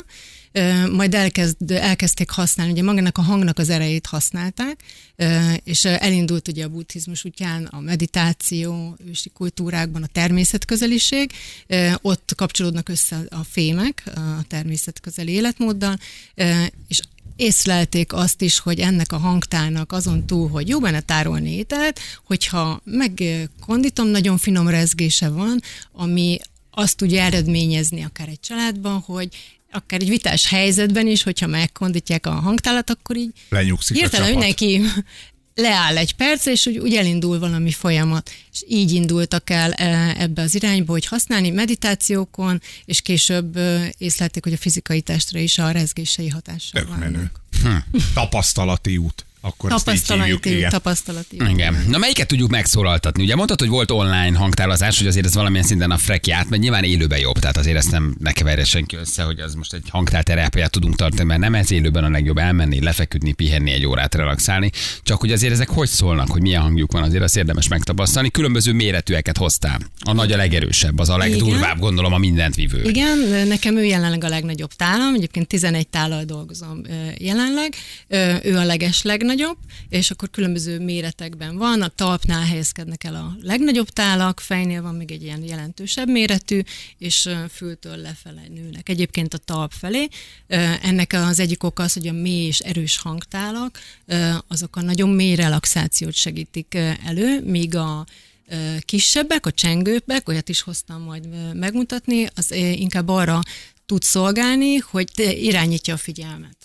Majd 0.92 1.14
elkezd, 1.14 1.72
elkezdték 1.72 2.30
használni, 2.30 2.72
ugye 2.72 2.84
magának 2.84 3.18
a 3.18 3.22
hangnak 3.22 3.60
az 3.60 3.70
erejét 3.70 4.06
használták, 4.06 4.84
és 5.64 5.86
elindult 5.86 6.48
ugye 6.48 6.64
a 6.64 6.70
buddhizmus 6.70 7.26
útján 7.26 7.66
a 7.66 7.80
meditáció, 7.80 8.98
ősi 9.08 9.30
kultúrákban 9.30 10.04
a 10.04 10.08
természetközeliség, 10.08 11.32
ott 12.02 12.34
kapcsolódnak 12.36 12.90
össze 12.90 13.22
a 13.30 13.44
fémek 13.50 14.04
a 14.16 14.44
természetközeli 14.48 15.32
életmóddal, 15.32 15.98
és 16.88 17.00
észlelték 17.36 18.14
azt 18.14 18.42
is, 18.42 18.60
hogy 18.60 18.80
ennek 18.80 19.12
a 19.12 19.18
hangtárnak 19.18 19.92
azon 19.92 20.26
túl, 20.26 20.50
hogy 20.50 20.68
jó 20.68 20.80
benne 20.80 21.00
tárolni 21.00 21.52
ételt, 21.56 22.00
hogyha 22.26 22.82
megkonditom, 22.84 24.08
nagyon 24.08 24.38
finom 24.38 24.68
rezgése 24.68 25.30
van, 25.30 25.60
ami 25.92 26.38
azt 26.72 26.98
tudja 26.98 27.22
eredményezni 27.22 28.04
akár 28.04 28.28
egy 28.28 28.40
családban, 28.40 29.00
hogy 29.00 29.56
akár 29.77 30.01
egy 30.01 30.09
vitás 30.09 30.50
helyzetben 30.50 31.07
is, 31.07 31.24
hogyha 31.24 31.47
megkondítják 31.47 32.25
a 32.25 32.31
hangtálat, 32.31 32.89
akkor 32.89 33.18
így 33.18 33.31
Lenyugszik 33.50 33.97
hirtelen 33.97 34.29
mindenki 34.29 34.81
leáll 35.56 35.98
egy 35.98 36.13
perc, 36.13 36.46
és 36.46 36.65
úgy, 36.65 36.77
úgy 36.77 36.96
elindul 36.96 37.39
valami 37.39 37.72
folyamat. 37.72 38.31
És 38.51 38.63
így 38.67 38.91
indultak 38.91 39.50
el 39.50 39.72
e, 39.72 40.15
ebbe 40.17 40.41
az 40.41 40.55
irányba, 40.55 40.91
hogy 40.91 41.05
használni 41.05 41.50
meditációkon, 41.50 42.62
és 42.86 43.01
később 43.01 43.60
észlelték, 43.98 44.43
hogy 44.43 44.53
a 44.53 44.57
fizikai 44.57 45.01
testre 45.01 45.39
is 45.39 45.57
a 45.57 45.72
rezgései 45.72 46.29
hatással 46.29 46.81
Tök 46.81 46.98
menő. 46.98 47.31
Tapasztalati 48.13 48.98
út. 48.98 49.25
Akkor 49.41 49.72
így 49.72 49.77
hívjuk, 49.77 50.41
Tapasztalati, 50.41 50.56
igen. 50.58 50.70
tapasztalati. 50.70 51.36
Igen. 51.50 51.86
Na 51.88 51.98
melyiket 51.98 52.27
tudjuk 52.27 52.50
megszólaltatni? 52.50 53.24
Ugye 53.24 53.36
mondtad, 53.36 53.60
hogy 53.60 53.70
volt 53.70 53.91
online 53.91 54.38
hangtálazás, 54.38 54.98
hogy 54.98 55.08
azért 55.08 55.25
ez 55.25 55.34
valamilyen 55.34 55.65
szinten 55.65 55.91
a 55.91 55.98
freki 55.98 56.32
átmegy, 56.32 56.60
nyilván 56.60 56.84
élőben 56.84 57.20
jobb, 57.20 57.39
tehát 57.39 57.58
azért 57.58 57.77
ezt 57.77 57.91
nem 57.91 58.15
ne 58.20 58.32
keverje 58.32 58.65
senki 58.65 58.96
össze, 58.96 59.24
hogy 59.24 59.39
az 59.39 59.53
most 59.53 59.74
egy 59.74 59.86
hangtálterápiát 59.89 60.72
tudunk 60.72 60.96
tartani, 60.96 61.24
mert 61.24 61.39
nem 61.39 61.56
ez 61.56 61.72
élőben 61.72 62.03
a 62.03 62.10
legjobb 62.10 62.38
elmenni, 62.38 62.82
lefeküdni, 62.82 63.34
pihenni, 63.34 63.72
egy 63.72 63.86
órát 63.86 64.15
relaxálni, 64.15 64.72
csak 65.03 65.20
hogy 65.20 65.32
azért 65.32 65.53
ezek 65.53 65.70
hogy 65.70 65.88
szólnak, 65.88 66.32
hogy 66.32 66.41
milyen 66.41 66.62
hangjuk 66.62 66.91
van, 66.91 67.03
azért 67.03 67.24
azt 67.24 67.38
érdemes 67.38 67.67
megtapasztalni. 67.67 68.29
Különböző 68.29 68.74
méretűeket 68.74 69.38
hoztál. 69.38 69.79
A 70.00 70.13
nagy 70.13 70.32
a 70.32 70.38
legerősebb, 70.38 71.00
az 71.00 71.10
a 71.10 71.17
legdurvább, 71.17 71.79
gondolom 71.79 72.13
a 72.13 72.17
mindent 72.17 72.56
vívő. 72.56 72.82
Igen, 72.84 73.17
nekem 73.48 73.77
ő 73.77 73.84
jelenleg 73.84 74.24
a 74.24 74.29
legnagyobb 74.29 74.74
tálam, 74.74 75.13
egyébként 75.13 75.48
11 75.48 75.88
tállal 75.88 76.24
dolgozom 76.24 76.82
jelenleg, 77.17 77.75
ő 78.44 78.58
a 78.58 78.63
leges 78.63 79.03
legnagyobb, 79.27 79.57
és 79.89 80.12
akkor 80.12 80.29
különböző 80.29 80.79
méretekben 80.79 81.57
van, 81.57 81.81
a 81.81 81.88
talpnál 81.88 82.46
helyezkednek 82.46 83.03
el 83.03 83.15
a 83.15 83.36
legnagyobb 83.41 83.89
tálak, 83.89 84.39
fejnél 84.39 84.81
van 84.81 84.96
még 84.96 85.12
egy 85.12 85.24
ilyen 85.24 85.43
jelentősebb 85.43 86.10
méretű, 86.10 86.62
és 86.98 87.29
fültől 87.50 87.96
lefele 87.98 88.41
nőnek. 88.50 88.89
Egyébként 88.89 89.34
a 89.34 89.38
talp 89.38 89.72
felé. 89.72 90.07
Ennek 90.81 91.13
az 91.13 91.39
egyik 91.39 91.63
oka 91.63 91.84
az, 91.84 91.93
hogy 91.93 92.07
a 92.07 92.12
mély 92.12 92.46
és 92.46 92.60
erős 92.60 92.98
hangtálak, 92.98 93.79
azok 94.48 94.75
a 94.75 94.81
nagyon 94.81 95.10
mély 95.10 95.36
relaxációt 95.36 96.13
segítik 96.13 96.77
elő, 97.05 97.41
míg 97.43 97.75
a 97.75 98.05
kisebbek, 98.79 99.46
a 99.46 99.51
csengőbbek, 99.51 100.29
olyat 100.29 100.50
is 100.50 100.62
hoztam 100.62 101.01
majd 101.01 101.53
megmutatni, 101.53 102.27
az 102.36 102.51
inkább 102.53 103.07
arra 103.07 103.39
tud 103.86 104.01
szolgálni, 104.01 104.75
hogy 104.77 105.10
irányítja 105.41 105.93
a 105.93 105.98
figyelmet. 105.98 106.55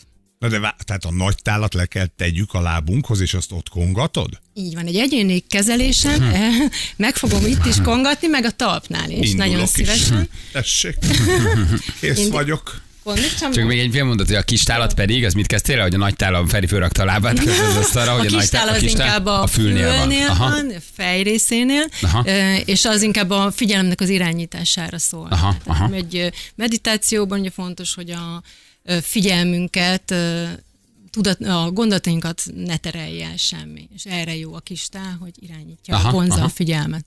Na 0.43 0.49
de 0.49 0.59
vá- 0.59 0.85
tehát 0.85 1.05
a 1.05 1.13
nagy 1.13 1.35
tálat 1.43 1.75
le 1.75 1.87
kell 1.87 2.07
tegyük 2.17 2.53
a 2.55 2.61
lábunkhoz, 2.61 3.21
és 3.21 3.35
azt 3.35 3.53
ott 3.53 3.69
kongatod? 3.69 4.29
Így 4.55 4.75
van, 4.75 4.87
egy 4.87 4.97
egyéni 4.97 5.39
kezelésen 5.49 6.23
eh, 6.23 6.53
meg 6.97 7.17
fogom 7.17 7.47
itt 7.47 7.67
is 7.67 7.77
kongatni, 7.83 8.27
meg 8.29 8.45
a 8.45 8.51
talpnál 8.51 9.11
is, 9.11 9.17
Indulok 9.17 9.37
nagyon 9.37 9.63
is. 9.63 9.69
szívesen. 9.69 10.29
Tessék. 10.53 10.97
Kész 12.01 12.19
Indi- 12.19 12.31
vagyok. 12.31 12.81
Kondikcsom. 13.03 13.53
Csak 13.53 13.65
még 13.67 13.79
egy 13.79 13.91
fél 13.93 14.05
mondat, 14.05 14.27
hogy 14.27 14.37
a 14.37 14.43
kis 14.43 14.63
tálat 14.63 14.95
pedig, 14.95 15.25
az 15.25 15.33
mit 15.33 15.47
kezdtél 15.47 15.81
hogy 15.81 15.95
a 15.95 15.99
nagy 15.99 16.17
tálam 16.17 16.49
Feri 16.49 16.67
fölrakta 16.67 17.03
a 17.03 17.05
lábát 17.05 17.39
közben 17.45 17.67
az 17.67 17.77
asztalra, 17.77 18.13
hogy 18.19 18.27
a 18.27 18.29
a, 18.29 18.33
nagy 18.33 18.41
kis 18.41 18.51
tál 18.51 18.69
az 18.69 18.83
inkább 18.83 19.27
a, 19.27 19.43
a 19.43 19.47
fülnél, 19.47 19.91
fülnél 19.93 20.27
van. 20.27 20.37
Aha. 20.37 20.51
van, 20.51 20.71
a 20.71 20.81
fej 20.95 21.23
részénél, 21.23 21.85
Aha. 22.03 22.23
ö, 22.27 22.55
és 22.65 22.85
az 22.85 23.03
inkább 23.03 23.31
a 23.31 23.51
figyelemnek 23.51 24.01
az 24.01 24.09
irányítására 24.09 24.99
szól. 24.99 25.27
Aha, 25.31 25.57
Tehát 25.65 25.81
aha. 25.83 25.95
Egy 25.95 26.17
ö, 26.17 26.27
meditációban 26.55 27.41
ugye 27.41 27.51
fontos, 27.51 27.95
hogy 27.95 28.11
a 28.11 28.43
figyelmünket, 29.01 30.15
tudat, 31.11 31.41
a 31.41 31.71
gondolatainkat 31.71 32.43
ne 32.55 32.77
terelje 32.77 33.27
el 33.27 33.37
semmi. 33.37 33.89
És 33.95 34.05
erre 34.07 34.37
jó 34.37 34.55
a 34.55 34.61
kis 34.61 34.89
tál, 34.89 35.17
hogy 35.21 35.33
irányítja, 35.41 35.95
Aha, 35.95 36.09
aha, 36.09 36.17
vonza 36.17 36.43
a 36.43 36.49
figyelmet. 36.49 37.05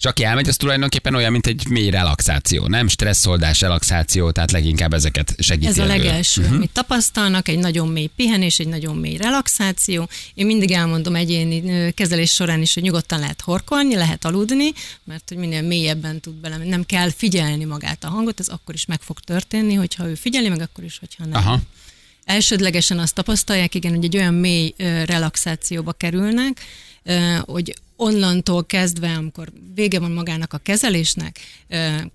És 0.00 0.06
aki 0.06 0.24
elmegy, 0.24 0.48
az 0.48 0.56
tulajdonképpen 0.56 1.14
olyan, 1.14 1.32
mint 1.32 1.46
egy 1.46 1.68
mély 1.68 1.90
relaxáció, 1.90 2.66
nem 2.66 2.88
stresszoldás, 2.88 3.60
relaxáció, 3.60 4.30
tehát 4.30 4.50
leginkább 4.50 4.92
ezeket 4.92 5.34
segíti 5.38 5.66
Ez 5.66 5.78
a 5.78 5.84
legelső, 5.84 6.40
uh-huh. 6.40 6.56
amit 6.56 6.70
tapasztalnak, 6.70 7.48
egy 7.48 7.58
nagyon 7.58 7.88
mély 7.88 8.10
pihenés, 8.16 8.58
egy 8.58 8.68
nagyon 8.68 8.96
mély 8.96 9.16
relaxáció. 9.16 10.08
Én 10.34 10.46
mindig 10.46 10.70
elmondom 10.70 11.14
egyéni 11.14 11.92
kezelés 11.94 12.32
során 12.32 12.60
is, 12.60 12.74
hogy 12.74 12.82
nyugodtan 12.82 13.18
lehet 13.18 13.40
horkolni, 13.40 13.94
lehet 13.94 14.24
aludni, 14.24 14.72
mert 15.04 15.28
hogy 15.28 15.38
minél 15.38 15.62
mélyebben 15.62 16.20
tud 16.20 16.34
bele, 16.34 16.56
nem 16.56 16.84
kell 16.84 17.10
figyelni 17.10 17.64
magát 17.64 18.04
a 18.04 18.08
hangot, 18.08 18.40
ez 18.40 18.48
akkor 18.48 18.74
is 18.74 18.86
meg 18.86 19.00
fog 19.00 19.20
történni, 19.20 19.74
hogyha 19.74 20.08
ő 20.08 20.14
figyeli, 20.14 20.48
meg 20.48 20.60
akkor 20.60 20.84
is, 20.84 20.98
hogyha 20.98 21.24
nem. 21.24 21.34
Aha. 21.34 21.60
Elsődlegesen 22.24 22.98
azt 22.98 23.14
tapasztalják, 23.14 23.74
igen, 23.74 23.94
hogy 23.94 24.04
egy 24.04 24.16
olyan 24.16 24.34
mély 24.34 24.74
relaxációba 25.06 25.92
kerülnek, 25.92 26.60
hogy 27.40 27.74
onnantól 28.00 28.66
kezdve, 28.66 29.12
amikor 29.12 29.48
vége 29.74 29.98
van 29.98 30.10
magának 30.10 30.52
a 30.52 30.58
kezelésnek, 30.58 31.40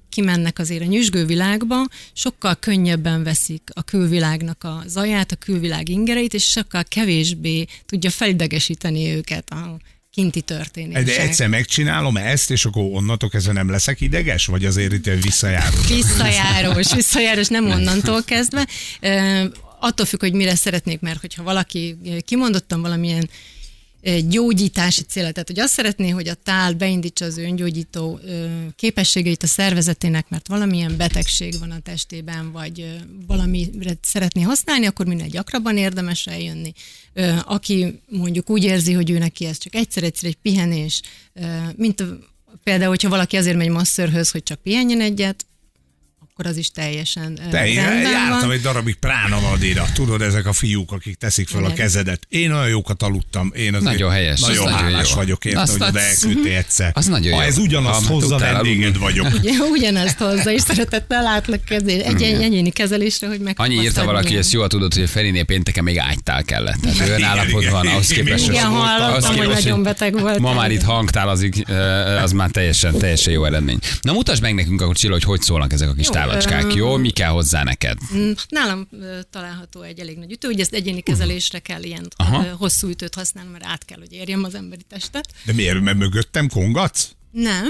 kimennek 0.09 0.59
azért 0.59 0.81
a 0.81 0.85
nyüzsgő 0.85 1.25
világba, 1.25 1.85
sokkal 2.13 2.55
könnyebben 2.55 3.23
veszik 3.23 3.69
a 3.73 3.83
külvilágnak 3.83 4.63
a 4.63 4.83
zaját, 4.87 5.31
a 5.31 5.35
külvilág 5.35 5.89
ingereit, 5.89 6.33
és 6.33 6.43
sokkal 6.43 6.83
kevésbé 6.83 7.65
tudja 7.85 8.09
felidegesíteni 8.09 9.11
őket 9.11 9.49
a 9.49 9.77
kinti 10.11 10.41
történések. 10.41 11.05
De 11.05 11.21
egyszer 11.21 11.47
megcsinálom 11.47 12.17
ezt, 12.17 12.51
és 12.51 12.65
akkor 12.65 12.83
onnantól 12.83 13.29
kezdve 13.29 13.53
nem 13.53 13.69
leszek 13.69 14.01
ideges? 14.01 14.45
Vagy 14.45 14.65
azért 14.65 14.93
itt 14.93 15.05
visszajáró? 15.05 15.77
Visszajárós, 15.87 16.93
visszajárós, 16.95 17.47
nem 17.47 17.69
onnantól 17.69 18.23
kezdve. 18.23 18.67
Attól 19.79 20.05
függ, 20.05 20.19
hogy 20.19 20.33
mire 20.33 20.55
szeretnék, 20.55 20.99
mert 20.99 21.21
hogyha 21.21 21.43
valaki 21.43 21.97
kimondottan 22.25 22.81
valamilyen 22.81 23.29
gyógyítási 24.27 25.01
cél, 25.01 25.31
tehát 25.31 25.47
hogy 25.47 25.59
azt 25.59 25.73
szeretné, 25.73 26.09
hogy 26.09 26.27
a 26.27 26.33
tál 26.33 26.73
beindítsa 26.73 27.25
az 27.25 27.37
öngyógyító 27.37 28.19
képességeit 28.75 29.43
a 29.43 29.47
szervezetének, 29.47 30.29
mert 30.29 30.47
valamilyen 30.47 30.97
betegség 30.97 31.59
van 31.59 31.71
a 31.71 31.79
testében, 31.79 32.51
vagy 32.51 32.97
valamire 33.27 33.93
szeretné 34.01 34.41
használni, 34.41 34.85
akkor 34.85 35.05
minél 35.05 35.27
gyakrabban 35.27 35.77
érdemes 35.77 36.27
eljönni. 36.27 36.73
Aki 37.45 38.01
mondjuk 38.09 38.49
úgy 38.49 38.63
érzi, 38.63 38.93
hogy 38.93 39.09
ő 39.09 39.17
neki 39.17 39.45
ez 39.45 39.57
csak 39.57 39.75
egyszer-egyszer 39.75 40.29
egy 40.29 40.37
pihenés, 40.41 41.01
mint 41.75 42.03
például, 42.63 42.89
hogyha 42.89 43.09
valaki 43.09 43.37
azért 43.37 43.57
megy 43.57 43.69
masszörhöz, 43.69 44.31
hogy 44.31 44.43
csak 44.43 44.61
pihenjen 44.61 45.01
egyet, 45.01 45.45
akkor 46.37 46.51
az 46.51 46.57
is 46.57 46.71
teljesen 46.71 47.39
ö, 47.45 47.49
Te, 47.49 47.67
én 47.67 47.75
rendben 47.75 48.11
jártam 48.11 48.49
egy 48.51 48.61
darabig 48.61 48.95
Pránavadira. 48.95 49.85
Tudod, 49.93 50.21
ezek 50.21 50.45
a 50.45 50.53
fiúk, 50.53 50.91
akik 50.91 51.15
teszik 51.17 51.47
fel 51.47 51.59
a 51.59 51.63
Igen. 51.63 51.75
kezedet. 51.75 52.21
Én 52.29 52.51
olyan 52.51 52.67
jókat 52.67 53.03
aludtam. 53.03 53.51
Én 53.55 53.73
azért 53.73 53.83
Nagyon 53.83 54.11
helyes, 54.11 54.41
az 54.41 54.47
Nagyon 54.47 54.63
nagyon 54.63 54.79
hálás 54.79 55.09
jó. 55.09 55.15
vagyok 55.15 55.45
érte, 55.45 55.59
hogy 55.71 55.81
oda 55.81 55.99
elküldtél 55.99 56.57
egyszer. 56.57 56.91
Az 56.93 57.05
nagyon 57.05 57.33
ha 57.33 57.41
jó. 57.41 57.47
ez 57.47 57.57
ugyanazt 57.57 58.05
Ha 58.05 58.13
hozza, 58.13 58.37
vendéged 58.37 58.97
vagyok. 58.97 59.27
Ugye, 59.39 59.51
ugyanezt 59.71 60.17
hozza, 60.17 60.51
és 60.51 60.61
szeretettel 60.61 61.21
látlak 61.23 61.63
kezé, 61.63 62.03
egy 62.03 62.21
egyéni 62.21 62.69
kezelésre, 62.69 63.27
hogy 63.27 63.39
meg 63.39 63.55
Annyi 63.59 63.75
írta 63.75 64.05
valaki, 64.05 64.27
hogy 64.27 64.37
ezt 64.37 64.51
jól 64.51 64.67
tudod, 64.67 64.93
hogy 64.93 65.03
a 65.03 65.07
Ferinél 65.07 65.43
pénteken 65.43 65.83
még 65.83 65.97
ágytál 65.97 66.43
kellett. 66.43 66.79
Tehát 66.81 66.99
olyan 66.99 67.19
Igen, 67.19 67.47
igen, 67.59 67.71
van, 67.71 67.87
ahhoz 67.87 68.11
igen, 68.11 68.25
képest. 68.25 68.43
igen, 68.43 68.55
Igen, 68.55 68.67
hallottam, 68.69 69.37
hogy 69.37 69.47
nagyon 69.47 69.83
beteg 69.83 70.19
volt. 70.19 70.39
Ma 70.39 70.53
már 70.53 70.71
itt 70.71 70.83
hangtálazik, 70.83 71.55
ö, 71.67 71.73
az 72.17 72.31
már 72.31 72.49
teljesen, 72.49 72.97
teljesen 72.97 73.33
jó 73.33 73.45
eredmény. 73.45 73.79
Na 74.01 74.13
mutasd 74.13 74.41
meg 74.41 74.53
nekünk 74.53 74.81
akkor 74.81 74.95
Csilla, 74.95 75.13
hogy 75.13 75.23
hogy 75.23 75.41
szólnak 75.41 75.73
ezek 75.73 75.89
a 75.89 75.93
kis 75.93 76.07
Ö, 76.29 76.73
Jó, 76.75 76.97
mi 76.97 77.09
kell 77.09 77.29
hozzá 77.29 77.63
neked? 77.63 77.97
Mm, 78.15 78.31
Nálam 78.49 78.87
található 79.29 79.81
egy 79.81 79.99
elég 79.99 80.17
nagy 80.17 80.31
ütő, 80.31 80.47
ugye 80.47 80.61
ezt 80.61 80.73
egyéni 80.73 81.01
kezelésre 81.01 81.59
kell 81.59 81.83
ilyen 81.83 82.07
Aha. 82.15 82.55
hosszú 82.55 82.87
ütőt 82.89 83.15
használni, 83.15 83.51
mert 83.51 83.65
át 83.65 83.85
kell, 83.85 83.97
hogy 83.99 84.13
érjem 84.13 84.43
az 84.43 84.55
emberi 84.55 84.83
testet. 84.89 85.27
De 85.45 85.53
miért? 85.53 85.81
Mert 85.81 85.97
mögöttem 85.97 86.49
kongatsz? 86.49 87.09
Nem, 87.31 87.67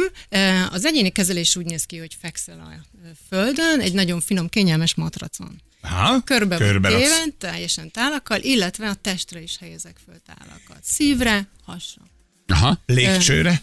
az 0.72 0.86
egyéni 0.86 1.10
kezelés 1.10 1.56
úgy 1.56 1.66
néz 1.66 1.84
ki, 1.84 1.98
hogy 1.98 2.18
fekszel 2.22 2.60
a 2.60 2.98
földön, 3.30 3.80
egy 3.80 3.94
nagyon 3.94 4.22
finom, 4.22 4.50
kényelmes 4.50 4.96
matracon. 4.96 5.62
Ha? 5.82 6.22
Körbe, 6.24 6.58
Körbe 6.58 6.90
van 6.90 7.00
raksz. 7.00 7.10
téve, 7.14 7.26
teljesen 7.38 7.92
tálakkal, 7.92 8.40
illetve 8.42 8.90
a 8.90 8.94
testre 8.94 9.42
is 9.42 9.58
helyezek 9.58 9.98
föl 10.06 10.16
tálakat. 10.26 10.84
Szívre, 10.84 11.48
hasra. 11.66 12.02
Aha. 12.48 12.80
Légcsőre? 12.86 13.62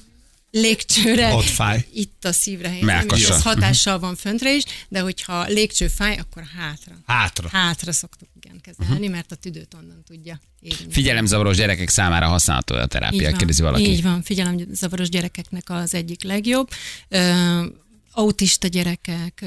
Légcsőre, 0.52 1.34
Ott 1.34 1.44
fáj. 1.44 1.86
itt 1.92 2.24
a 2.24 2.32
szívre 2.32 2.78
és 3.14 3.28
ez 3.28 3.42
hatással 3.42 3.98
van 3.98 4.16
föntre 4.16 4.54
is, 4.54 4.62
de 4.88 5.00
hogyha 5.00 5.44
légcső 5.44 5.88
fáj, 5.88 6.16
akkor 6.16 6.42
hátra. 6.56 6.94
Hátra. 7.06 7.48
Hátra 7.48 7.92
szoktuk 7.92 8.28
igen 8.42 8.60
kezelni, 8.60 9.08
mert 9.08 9.32
a 9.32 9.34
tüdőt 9.34 9.74
onnan 9.74 10.02
tudja 10.06 10.40
érni. 10.60 10.92
Figyelemzavaros 10.92 11.56
gyerekek 11.56 11.88
számára 11.88 12.26
használható 12.26 12.74
a 12.74 12.86
terápia, 12.86 13.28
van, 13.28 13.38
kérdezi 13.38 13.62
valaki. 13.62 13.90
Így 13.90 14.02
van, 14.02 14.22
figyelemzavaros 14.22 15.08
gyerekeknek 15.08 15.70
az 15.70 15.94
egyik 15.94 16.22
legjobb. 16.22 16.68
Ö, 17.08 17.64
autista 18.10 18.66
gyerekek, 18.66 19.44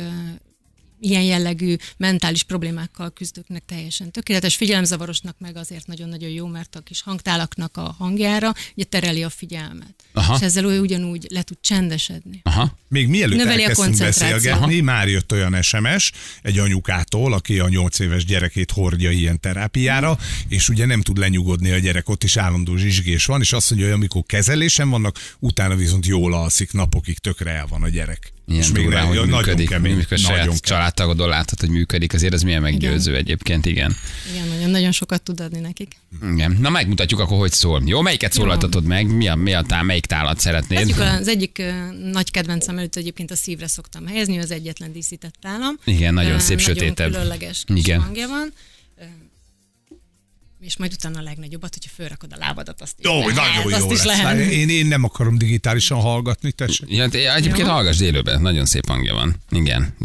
ilyen 1.05 1.23
jellegű 1.23 1.75
mentális 1.97 2.43
problémákkal 2.43 3.13
küzdőknek 3.13 3.63
teljesen 3.65 4.11
tökéletes. 4.11 4.55
Figyelemzavarosnak 4.55 5.35
meg 5.39 5.55
azért 5.55 5.87
nagyon-nagyon 5.87 6.29
jó, 6.29 6.47
mert 6.47 6.75
a 6.75 6.79
kis 6.79 7.01
hangtálaknak 7.01 7.77
a 7.77 7.95
hangjára 7.97 8.53
ugye 8.75 8.83
tereli 8.83 9.23
a 9.23 9.29
figyelmet. 9.29 9.93
Aha. 10.13 10.35
És 10.35 10.41
ezzel 10.41 10.65
ő 10.65 10.79
ugyanúgy 10.79 11.27
le 11.29 11.41
tud 11.41 11.57
csendesedni. 11.61 12.39
Aha. 12.43 12.77
Még 12.87 13.07
mielőtt 13.07 13.37
Növeli 13.37 13.63
a 13.63 13.67
elkezdtünk 13.67 13.97
beszélgetni, 13.97 14.79
már 14.79 15.07
jött 15.07 15.31
olyan 15.31 15.61
SMS 15.61 16.11
egy 16.41 16.57
anyukától, 16.57 17.33
aki 17.33 17.59
a 17.59 17.69
8 17.69 17.99
éves 17.99 18.25
gyerekét 18.25 18.71
hordja 18.71 19.11
ilyen 19.11 19.39
terápiára, 19.39 20.17
és 20.47 20.69
ugye 20.69 20.85
nem 20.85 21.01
tud 21.01 21.17
lenyugodni 21.17 21.71
a 21.71 21.77
gyerek, 21.77 22.09
ott 22.09 22.23
is 22.23 22.37
állandó 22.37 22.75
zsizsgés 22.75 23.25
van, 23.25 23.41
és 23.41 23.53
azt 23.53 23.69
mondja, 23.69 23.87
hogy 23.87 23.97
amikor 23.97 24.23
kezelésen 24.25 24.89
vannak, 24.89 25.19
utána 25.39 25.75
viszont 25.75 26.05
jól 26.05 26.33
alszik, 26.33 26.71
napokig 26.71 27.19
tökre 27.19 27.51
el 27.51 27.67
van 27.67 27.83
a 27.83 27.89
gyerek. 27.89 28.33
Ilyen 28.47 28.61
és 28.61 28.71
még 28.71 28.83
durván, 28.83 29.05
hogy 29.05 29.15
nagyon 29.15 29.27
működik. 29.37 29.69
kemény. 29.69 29.91
Amikor 29.93 30.09
Nagyon 30.17 30.25
saját 30.25 30.43
kemény. 30.43 30.59
családtagodon 30.61 31.27
láthat, 31.29 31.59
hogy 31.59 31.69
működik, 31.69 32.13
azért 32.13 32.33
ez 32.33 32.41
milyen 32.41 32.61
meggyőző 32.61 33.15
egyébként, 33.15 33.65
igen. 33.65 33.95
Igen, 34.33 34.47
nagyon-nagyon 34.47 34.91
sokat 34.91 35.21
tud 35.21 35.39
adni 35.39 35.59
nekik. 35.59 35.95
igen. 36.33 36.57
Na 36.59 36.69
megmutatjuk 36.69 37.19
akkor, 37.19 37.37
hogy 37.37 37.51
szól. 37.51 37.81
Jó, 37.85 38.01
melyiket 38.01 38.33
szólaltatod 38.33 38.83
meg? 38.83 39.07
Mi 39.15 39.27
a, 39.27 39.35
mi 39.35 39.53
a 39.53 39.61
tá, 39.61 39.81
melyik 39.81 40.05
tálat 40.05 40.39
szeretnéd? 40.39 40.77
Kezdjük 40.77 40.99
az 40.99 41.27
egyik 41.27 41.61
nagy 42.11 42.31
kedvencem 42.31 42.77
előtt 42.77 42.95
egyébként 42.95 43.31
a 43.31 43.35
szívre 43.35 43.67
szoktam 43.67 44.05
helyezni, 44.07 44.37
az 44.39 44.51
egyetlen 44.51 44.91
díszített 44.91 45.35
tálam. 45.41 45.75
Igen, 45.83 46.13
nagyon 46.13 46.39
szép, 46.39 46.59
sötétebb. 46.59 46.97
Nagyon 46.97 47.11
különleges 47.11 47.63
kis 47.65 47.77
Igen. 47.79 48.01
hangja 48.01 48.27
van. 48.27 48.53
És 50.65 50.77
majd 50.77 50.93
utána 50.93 51.19
a 51.19 51.21
legnagyobbat, 51.21 51.73
hogyha 51.73 51.91
fölrakod 51.95 52.33
a 52.33 52.37
lábadat, 52.37 52.81
azt 52.81 52.95
is 52.99 53.05
Jó, 53.05 53.19
lehet, 53.19 53.35
nagyon 53.35 53.73
azt 53.73 53.85
jó 53.85 53.91
is 53.91 54.03
lesz. 54.03 54.21
lehet. 54.21 54.39
Én, 54.51 54.69
én 54.69 54.85
nem 54.85 55.03
akarom 55.03 55.37
digitálisan 55.37 55.99
hallgatni, 56.01 56.51
tessék. 56.51 56.89
Ja, 56.89 57.09
te- 57.09 57.33
egyébként 57.35 57.67
Jó. 57.67 57.73
hallgass 57.73 57.99
élőben, 57.99 58.41
nagyon 58.41 58.65
szép 58.65 58.87
hangja 58.87 59.13
van. 59.13 59.35
Igen. 59.49 59.95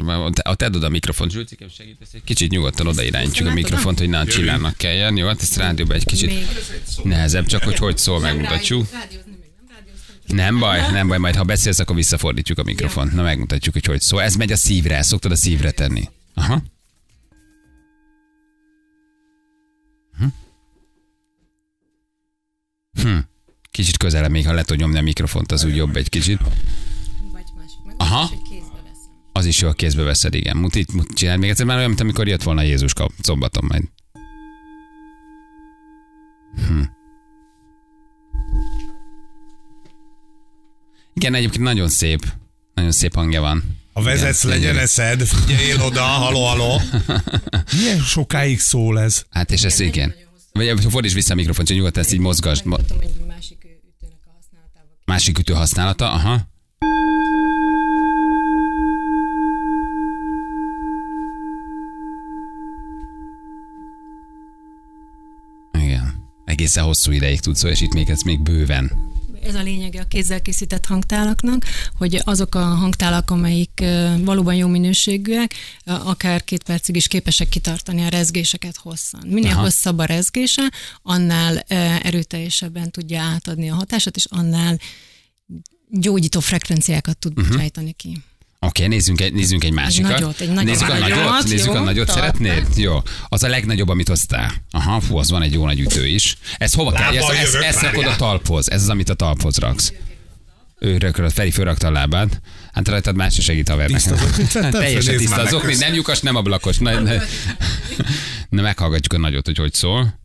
A 0.43 0.55
tedd 0.55 0.75
oda 0.75 0.87
a 0.87 0.89
mikrofont, 0.89 1.31
Zsülcikem 1.31 1.69
segítesz, 1.69 2.09
egy 2.13 2.25
kicsit 2.25 2.51
nyugodtan 2.51 2.87
oda 2.87 3.03
irányítjuk 3.03 3.49
a 3.49 3.53
mikrofont, 3.53 3.99
hogy 3.99 4.09
ne 4.09 4.19
a 4.19 4.25
csillának 4.25 4.77
kelljen. 4.77 5.17
Jó, 5.17 5.27
hát 5.27 5.43
ezt 5.43 5.57
rádióban 5.57 5.97
egy 5.97 6.05
kicsit 6.05 6.29
Még 6.29 6.47
nehezebb, 7.03 7.47
csak 7.47 7.63
hogy 7.63 7.77
hogy 7.77 7.99
szól, 7.99 8.21
megmutatjuk. 8.21 8.87
nem 8.91 10.37
Nem 10.37 10.59
baj, 10.59 10.91
nem 10.91 11.09
baj, 11.09 11.19
majd 11.19 11.35
ha 11.35 11.43
beszélsz, 11.45 11.79
akkor 11.79 11.97
visszafordítjuk 11.97 12.59
a 12.59 12.63
mikrofont. 12.63 13.13
Na 13.13 13.23
megmutatjuk, 13.23 13.75
hogy 13.75 13.85
hogy 13.85 14.01
szól. 14.01 14.23
Ez 14.23 14.35
megy 14.35 14.53
a 14.53 14.57
szívre, 14.57 15.03
szoktad 15.03 15.33
a 15.33 15.37
szívre 15.37 15.71
tenni. 15.71 16.09
Aha. 16.35 16.63
Hm. 23.03 23.19
Kicsit 23.71 23.97
közelebb 23.97 24.31
még, 24.31 24.47
ha 24.47 24.53
le 24.53 24.63
tud 24.63 24.79
nyomni 24.79 24.99
a 24.99 25.03
mikrofont, 25.03 25.53
az 25.53 25.65
úgy 25.65 25.77
jobb 25.77 25.97
egy 25.97 26.09
kicsit. 26.09 26.39
vagy 27.33 27.45
másik 27.57 27.79
meg, 27.87 27.95
Aha. 27.99 28.27
hogy 28.27 28.43
kézbe 28.43 28.75
veszem. 28.75 29.13
Az 29.33 29.47
is 29.47 29.61
jó, 29.61 29.69
a 29.69 29.73
kézbe 29.73 30.03
veszed, 30.03 30.35
igen. 30.35 30.57
Mutit, 30.57 30.93
mut, 30.93 31.15
csinálj 31.15 31.39
még 31.39 31.51
egyszer, 31.51 31.67
már 31.67 31.77
olyan, 31.77 31.89
mint 31.89 32.01
amikor 32.01 32.29
jött 32.29 32.43
volna 32.43 32.63
Jézus 32.63 32.93
kap 32.93 33.13
szombaton 33.23 33.65
majd. 33.69 33.83
Hm. 36.69 36.83
Igen, 41.15 41.35
egyébként 41.35 41.65
nagyon 41.65 41.89
szép. 41.89 42.27
Nagyon 42.75 42.91
szép 42.91 43.15
hangja 43.15 43.41
van. 43.41 43.63
Ha 43.93 44.03
vezetsz, 44.03 44.45
Igen, 44.45 44.59
legyen 44.59 44.79
eszed, 44.79 45.23
figyeljél 45.27 45.81
oda, 45.81 46.03
haló, 46.03 46.45
haló. 46.45 46.81
Milyen 47.81 47.99
sokáig 47.99 48.61
szól 48.61 49.01
ez? 49.01 49.25
Hát 49.31 49.51
és 49.51 49.63
ez 49.63 49.81
igen. 49.81 50.15
Vagy 50.53 50.87
fordíts 50.89 51.15
vissza 51.15 51.33
a 51.33 51.37
mikrofont, 51.37 51.69
hogy 51.69 51.77
nyugodtan 51.77 52.03
ezt 52.03 52.13
így 52.13 52.19
mozgasd. 52.19 52.67
Megmutatom 52.67 53.27
másik 53.27 53.65
ütőnek 53.65 54.21
a 54.27 54.31
használatával. 54.35 54.99
Másik 55.05 55.39
ütő 55.39 55.53
használata, 55.53 56.13
aha. 56.13 56.49
Igen. 65.73 66.25
Egészen 66.45 66.85
hosszú 66.85 67.13
ideig 67.13 67.41
tudsz, 67.41 67.63
és 67.63 67.81
itt 67.81 67.95
még 67.95 68.11
ez 68.11 68.23
még 68.23 68.43
bőven. 68.43 69.10
Ez 69.43 69.55
a 69.55 69.63
lényege 69.63 70.01
a 70.01 70.05
kézzel 70.05 70.43
készített 70.43 70.87
hangtálaknak, 70.87 71.65
hogy 71.95 72.21
azok 72.25 72.55
a 72.55 72.65
hangtálak, 72.65 73.31
amelyik 73.31 73.85
valóban 74.25 74.55
jó 74.55 74.69
minőségűek, 74.69 75.55
akár 75.85 76.45
két 76.45 76.63
percig 76.63 76.97
is 76.97 77.07
képesek 77.09 77.49
kitartani 77.49 78.03
a 78.05 78.09
rezgéseket 78.09 78.77
hosszan. 78.77 79.23
Minél 79.27 79.51
Aha. 79.51 79.61
Hosszabb 79.61 79.99
a 79.99 80.05
rezgése, 80.05 80.73
annál 81.03 81.59
erőteljesebben 82.03 82.91
tudja 82.91 83.21
átadni 83.23 83.71
a 83.71 83.75
hatását, 83.75 84.17
és 84.17 84.27
annál 84.31 84.79
gyógyító 85.91 86.41
frekvenciákat 86.41 87.19
tud 87.19 87.37
Mhm. 87.39 87.49
bocsájtani 87.51 87.93
ki. 87.93 88.19
Oké, 88.67 88.85
okay, 88.85 88.97
nézzünk 88.97 89.21
egy, 89.21 89.33
nézzünk 89.33 89.65
egy 89.65 89.73
másikat. 89.73 90.11
nagyot, 90.11 90.41
egy 90.41 90.49
nagyot. 90.49 90.65
Nézzük 90.65 90.89
a 90.89 90.99
Nagyot, 90.99 91.19
nagyot, 91.19 91.49
nézzük 91.49 91.75
a 91.75 91.81
nagyot, 91.81 92.11
szeretnéd? 92.11 92.67
Jó. 92.77 92.99
Az 93.29 93.43
a 93.43 93.49
legnagyobb, 93.49 93.89
amit 93.89 94.09
hoztál. 94.09 94.53
Aha, 94.71 95.01
fú, 95.01 95.17
az 95.17 95.31
van 95.31 95.43
egy 95.43 95.53
jó 95.53 95.65
nagy 95.65 95.81
ütő 95.81 96.07
is. 96.07 96.37
Ez 96.59 96.75
hova 96.75 96.93
kell? 96.93 97.17
Ez, 97.17 97.25
ez, 97.29 97.55
ez 97.55 97.81
rakod 97.81 98.05
a 98.07 98.17
talphoz. 98.17 98.71
Ez 98.71 98.83
az, 98.83 98.89
amit 98.89 99.09
a 99.09 99.15
talphoz 99.15 99.57
raksz. 99.57 99.93
Ő 100.79 100.97
rökölött, 100.99 101.33
Feri 101.33 101.51
fölrakta 101.51 101.87
a 101.87 101.91
lábát. 101.91 102.41
Hát 102.73 102.89
rajtad 102.89 103.17
más 103.17 103.35
se 103.35 103.43
segít 103.43 103.71
föl, 103.71 104.71
Teljesen 104.71 105.17
tiszta 105.17 105.41
az 105.41 105.45
meg 105.45 105.55
okni, 105.55 105.75
nem 105.75 105.95
lyukas, 105.95 106.21
nem 106.21 106.37
ablakos. 106.37 106.79
Na, 106.79 107.01
na, 107.01 107.13
na, 108.49 108.63
meghallgatjuk 108.63 109.13
a 109.13 109.19
nagyot, 109.19 109.47
hogy 109.47 109.57
hogy 109.57 109.75
szól. 109.75 110.19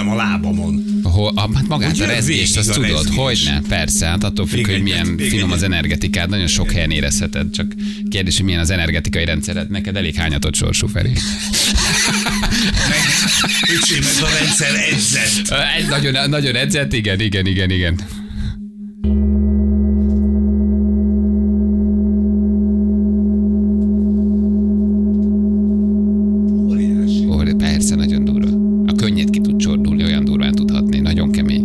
Érzem 0.00 0.08
a 0.08 0.14
lábamon. 0.16 0.84
Ahol, 1.02 1.32
a, 1.34 1.48
hát 1.54 1.68
magát 1.68 1.92
Ugye 1.92 2.04
a 2.04 2.06
rezgést, 2.06 2.56
azt 2.56 2.72
tudod, 2.72 2.90
rezgés. 2.90 3.16
hogy 3.16 3.40
ne, 3.44 3.60
persze, 3.60 4.06
hát 4.06 4.24
attól 4.24 4.46
függ, 4.46 4.66
hogy 4.66 4.82
milyen 4.82 5.16
finom 5.18 5.50
az 5.50 5.62
energetikád, 5.62 6.30
nagyon 6.30 6.46
sok 6.46 6.70
helyen 6.70 6.90
érezheted, 6.90 7.50
csak 7.50 7.74
kérdés, 8.08 8.36
hogy 8.36 8.44
milyen 8.44 8.60
az 8.60 8.70
energetikai 8.70 9.24
rendszered, 9.24 9.70
neked 9.70 9.96
elég 9.96 10.14
hányatott 10.14 10.54
sorsú, 10.54 10.86
Feri. 10.86 11.12
Öcsém, 13.76 14.02
ez 14.02 14.22
a 14.22 14.28
rendszer 14.38 14.74
edzett. 14.92 15.58
Egy 15.78 15.88
nagyon, 15.88 16.30
nagyon 16.30 16.54
edzett, 16.54 16.92
igen, 16.92 17.20
igen, 17.20 17.46
igen, 17.46 17.70
igen. 17.70 18.00
Óriási. 26.68 27.26
Ó, 27.28 27.42
de 27.42 27.54
persze, 27.54 27.94
nagyon 27.94 28.24
durva. 28.24 28.48
A 28.86 28.92
könnyed 28.92 29.30
ki 29.30 29.40
tud 29.40 29.56
csordulni, 29.56 30.04
olyan 30.04 30.24
durván 30.24 30.52
tud 30.52 30.70
hatni, 30.70 31.00
nagyon 31.00 31.30
kemény. 31.30 31.64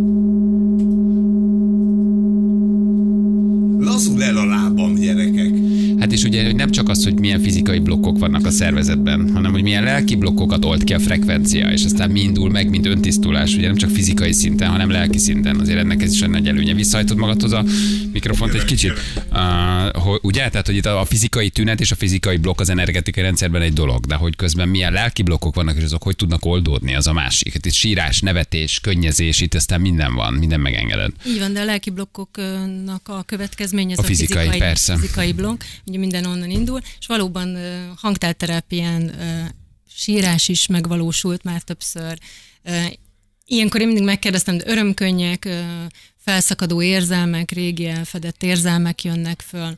Lazul 3.79 4.23
el 4.23 4.37
a 4.37 4.45
lábam, 4.45 4.95
gyerekek. 4.95 5.53
Hát 5.99 6.11
és 6.11 6.23
ugye 6.23 6.45
hogy 6.45 6.55
nem 6.55 6.69
csak 6.69 6.89
az, 6.89 7.03
hogy 7.03 7.19
milyen 7.19 7.39
fizikai 7.39 7.79
blokkok 7.79 8.19
vannak 8.19 8.45
a 8.45 8.49
szervezetben, 8.49 9.29
hanem 9.33 9.51
hogy 9.51 9.63
milyen 9.63 9.83
lelki 9.83 10.15
blokkokat 10.15 10.65
old 10.65 10.74
ki 10.85 10.93
a 10.93 10.99
frekvencia, 10.99 11.71
és 11.71 11.83
aztán 11.83 12.11
mi 12.11 12.19
indul 12.19 12.49
meg, 12.49 12.69
mint 12.69 12.85
öntisztulás, 12.85 13.55
ugye 13.55 13.67
nem 13.67 13.75
csak 13.75 13.89
fizikai 13.89 14.31
szinten, 14.31 14.69
hanem 14.69 14.89
lelki 14.89 15.17
szinten. 15.17 15.59
Azért 15.59 15.77
ennek 15.77 16.01
ez 16.01 16.13
is 16.13 16.21
egy 16.21 16.29
nagy 16.29 16.47
előnye. 16.47 16.73
Visszahajtod 16.73 17.17
magadhoz 17.17 17.51
a 17.51 17.65
mikrofont 18.11 18.53
egy 18.53 18.65
kicsit. 18.65 18.93
Uh, 19.31 20.01
hogy, 20.03 20.19
ugye? 20.21 20.50
Tehát, 20.50 20.65
hogy 20.65 20.75
itt 20.75 20.85
a 20.85 21.05
fizikai 21.05 21.50
tünet 21.50 21.79
és 21.79 21.91
a 21.91 21.95
fizikai 21.95 22.37
blokk 22.37 22.59
az 22.59 22.69
energetikai 22.69 23.24
rendszerben 23.24 23.61
egy 23.61 23.74
dolog, 23.74 24.05
de 24.05 24.15
hogy 24.15 24.35
közben 24.35 24.69
milyen 24.69 24.93
lelki 24.93 25.24
blokkok 25.24 25.55
vannak, 25.55 25.77
és 25.77 25.83
azok 25.83 26.03
hogy 26.03 26.15
tudnak 26.15 26.45
oldódni, 26.45 26.95
az 26.95 27.07
a 27.07 27.13
másik. 27.13 27.53
Hát 27.53 27.65
itt 27.65 27.74
sírás, 27.74 28.19
nevetés, 28.19 28.79
könnyezés, 28.79 29.41
itt 29.41 29.53
aztán 29.53 29.81
minden 29.81 30.13
van, 30.13 30.33
minden 30.33 30.59
megengedett. 30.59 31.13
Így 31.27 31.39
van, 31.39 31.53
de 31.53 31.59
a 31.59 31.65
lelki 31.65 31.89
blokkoknak 31.89 33.01
a 33.07 33.24
következménye 33.24 33.91
az 33.91 34.00
A 34.00 34.01
a, 34.01 34.05
fizikai, 34.05 34.37
fizikai, 34.37 34.59
persze. 34.59 34.95
fizikai 34.95 35.33
blokk, 35.33 35.61
ugye 35.85 35.98
minden 35.98 36.25
onnan 36.25 36.50
indul, 36.50 36.79
és 37.00 37.07
valóban 37.07 37.57
hangtárterápián 37.95 39.11
sírás 39.96 40.48
is 40.48 40.68
megvalósult 40.68 41.44
már 41.44 41.62
többször. 41.62 42.18
Ilyenkor 43.46 43.81
én 43.81 43.88
mindig 43.88 44.05
megkérdeztem, 44.05 44.58
de 44.58 44.64
örömkönnyek, 44.68 45.48
felszakadó 46.18 46.81
érzelmek, 46.81 47.51
régi 47.51 47.88
elfedett 47.88 48.44
érzelmek 48.44 49.03
jönnek 49.03 49.42
föl. 49.42 49.75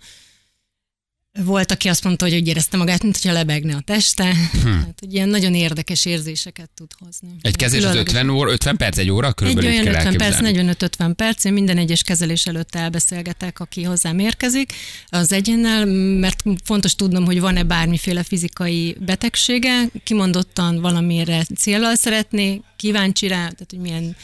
Volt, 1.44 1.72
aki 1.72 1.88
azt 1.88 2.04
mondta, 2.04 2.26
hogy 2.26 2.36
úgy 2.36 2.48
érezte 2.48 2.78
magát, 2.78 3.04
mint 3.04 3.16
hogyha 3.22 3.34
lebegne 3.38 3.76
a 3.76 3.82
teste. 3.86 4.36
Hm. 4.64 4.68
Hát, 4.68 5.00
hogy 5.00 5.14
ilyen 5.14 5.30
nagyon 5.30 5.54
érdekes 5.54 6.06
érzéseket 6.06 6.70
tud 6.76 6.88
hozni. 7.00 7.30
Egy 7.42 7.56
kezés 7.56 7.84
az 7.84 7.90
Különleges- 7.90 8.14
50, 8.14 8.30
óra, 8.30 8.52
50 8.52 8.78
perc, 8.78 8.98
egy 8.98 9.10
óra? 9.10 9.28
egy 9.28 9.34
Körülbelül 9.34 9.70
így 9.70 9.76
olyan 9.80 9.86
kell 9.94 9.96
50 9.96 10.18
perc, 10.18 10.34
elképzelni. 10.36 10.74
45-50 11.12 11.14
perc, 11.16 11.44
én 11.44 11.54
minden 11.54 11.78
egyes 11.78 12.02
kezelés 12.04 12.46
előtt 12.46 12.76
elbeszélgetek, 12.76 13.60
aki 13.60 13.84
hozzám 13.84 14.20
érkezik 14.20 14.74
az 15.10 15.32
egyénnel, 15.32 15.86
mert 16.20 16.44
fontos 16.64 16.96
tudnom, 16.96 17.26
hogy 17.26 17.40
van-e 17.40 17.64
bármiféle 17.64 18.24
fizikai 18.24 18.96
betegsége, 19.00 19.84
kimondottan 20.04 20.82
valamire 20.82 21.46
célral 21.56 21.96
szeretné, 21.96 22.62
kíváncsi 22.76 23.28
rá, 23.28 23.38
tehát 23.38 23.68
hogy 23.70 23.80
milyen 23.80 24.16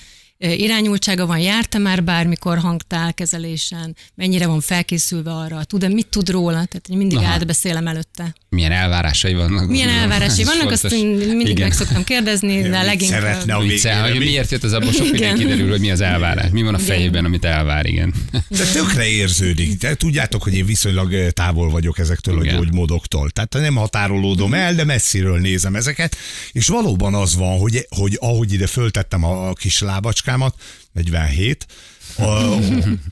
irányultsága 0.51 1.25
van, 1.25 1.39
járta 1.39 1.77
már 1.77 2.03
bármikor 2.03 2.57
hangtálkezelésen, 2.57 3.95
mennyire 4.15 4.47
van 4.47 4.61
felkészülve 4.61 5.31
arra, 5.31 5.63
tud-e, 5.63 5.87
mit 5.87 6.07
tud 6.07 6.29
róla, 6.29 6.51
tehát 6.51 6.83
hogy 6.87 6.97
mindig 6.97 7.17
Aha. 7.17 7.27
átbeszélem 7.27 7.87
előtte. 7.87 8.35
Milyen 8.49 8.71
elvárásai 8.71 9.33
vannak? 9.33 9.67
Milyen 9.67 9.89
elvárásai 9.89 10.43
vannak, 10.43 10.71
azt 10.71 10.81
fontos. 10.81 10.99
én 10.99 11.07
mindig 11.07 11.47
Igen. 11.47 11.67
meg 11.67 11.71
szoktam 11.71 12.03
kérdezni, 12.03 12.61
de 12.61 12.81
leginkább... 12.81 13.19
szeretne 13.19 13.53
a 13.53 13.59
Vicce, 13.61 14.01
hogy 14.01 14.17
miért 14.17 14.51
jött 14.51 14.63
ez 14.63 14.73
abból 14.73 14.91
sok 14.91 15.11
minden 15.11 15.37
kiderül, 15.37 15.69
hogy 15.69 15.79
mi 15.79 15.91
az 15.91 16.01
elvárás. 16.01 16.51
Mi 16.51 16.63
van 16.63 16.73
a 16.73 16.77
Igen. 16.77 16.95
fejében, 16.95 17.25
amit 17.25 17.45
elvár, 17.45 17.85
igen. 17.85 18.13
De 18.47 18.65
tökre 18.73 19.07
érződik. 19.07 19.77
Te 19.77 19.95
tudjátok, 19.95 20.43
hogy 20.43 20.53
én 20.53 20.65
viszonylag 20.65 21.31
távol 21.31 21.69
vagyok 21.69 21.99
ezektől 21.99 22.41
Igen. 22.41 22.55
a 22.55 22.57
gyógymódoktól. 22.57 23.29
Tehát 23.29 23.53
nem 23.53 23.75
határolódom 23.75 24.53
el, 24.53 24.75
de 24.75 24.83
messziről 24.83 25.39
nézem 25.39 25.75
ezeket. 25.75 26.17
És 26.51 26.67
valóban 26.67 27.13
az 27.13 27.35
van, 27.35 27.57
hogy, 27.57 27.87
hogy 27.89 28.17
ahogy 28.21 28.53
ide 28.53 28.67
föltettem 28.67 29.23
a 29.23 29.53
kis 29.53 29.81
lábacskámat, 30.37 30.55
47, 30.91 31.65
a, 32.17 32.57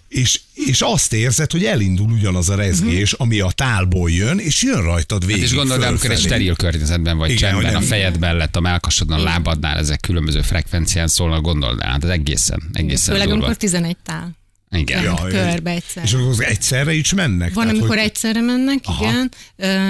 és, 0.07 0.39
és 0.53 0.81
azt 0.81 1.13
érzed, 1.13 1.51
hogy 1.51 1.65
elindul 1.65 2.11
ugyanaz 2.11 2.49
a 2.49 2.55
rezgés, 2.55 3.13
ami 3.13 3.39
a 3.39 3.51
tálból 3.51 4.11
jön, 4.11 4.39
és 4.39 4.63
jön 4.63 4.81
rajtad 4.81 5.25
végig 5.25 5.41
Hát 5.41 5.51
és 5.51 5.55
gondolod, 5.55 5.83
amikor 5.83 6.11
egy 6.11 6.19
steril 6.19 6.55
környezetben 6.55 7.17
vagy, 7.17 7.29
Igen, 7.29 7.41
csendben, 7.49 7.69
a 7.69 7.71
nem- 7.71 7.87
fejed 7.87 8.19
mellett, 8.19 8.55
a 8.55 8.59
melkasodon, 8.59 9.19
a 9.19 9.23
lábadnál, 9.23 9.77
ezek 9.77 9.99
különböző 9.99 10.41
frekvencián 10.41 11.07
szólnak, 11.07 11.41
gondold 11.41 11.81
el, 11.81 11.89
hát 11.89 12.03
ez 12.03 12.09
egészen, 12.09 12.69
egészen 12.73 13.13
Főleg 13.13 13.29
amikor 13.29 13.55
11 13.55 13.97
tál. 14.03 14.39
Igen. 14.71 15.03
Ja, 15.03 15.15
körbe 15.15 15.71
egyszer. 15.71 16.03
És 16.03 16.13
akkor 16.13 16.43
egyszerre 16.43 16.93
is 16.93 17.13
mennek? 17.13 17.53
Van, 17.53 17.63
Tehát, 17.63 17.79
amikor 17.79 17.97
hogy... 17.97 18.05
egyszerre 18.05 18.41
mennek, 18.41 18.79
Aha. 18.83 19.03
igen. 19.03 19.31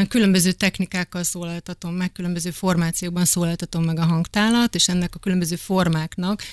Különböző 0.08 0.52
technikákkal 0.52 1.24
szólaltatom 1.24 1.94
meg, 1.94 2.12
különböző 2.12 2.52
formációkban 2.52 3.26
szólaltatom 3.26 3.84
meg 3.84 4.00
a 4.00 4.06
hangtálat, 4.06 4.76
és 4.76 4.88
ennek 4.88 5.15
a 5.15 5.20
különböző 5.20 5.56
formáknak 5.56 6.44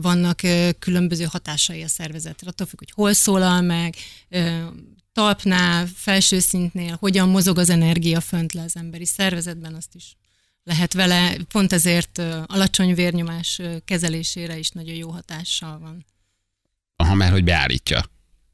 vannak 0.00 0.40
különböző 0.78 1.24
hatásai 1.24 1.82
a 1.82 1.88
szervezetre. 1.88 2.48
Attól 2.48 2.66
függ, 2.66 2.78
hogy 2.78 2.92
hol 2.94 3.12
szólal 3.12 3.60
meg, 3.60 3.94
talpnál, 5.12 5.86
felső 5.94 6.38
szintnél, 6.38 6.96
hogyan 7.00 7.28
mozog 7.28 7.58
az 7.58 7.70
energia 7.70 8.20
fönt 8.20 8.52
le 8.52 8.62
az 8.62 8.76
emberi 8.76 9.06
szervezetben, 9.06 9.74
azt 9.74 9.94
is 9.94 10.16
lehet 10.64 10.92
vele, 10.92 11.36
pont 11.52 11.72
ezért 11.72 12.22
alacsony 12.46 12.94
vérnyomás 12.94 13.60
kezelésére 13.84 14.58
is 14.58 14.70
nagyon 14.70 14.94
jó 14.94 15.10
hatással 15.10 15.78
van. 15.78 16.04
Aha, 17.04 17.14
mert 17.14 17.32
hogy 17.32 17.44
beállítja. 17.44 18.04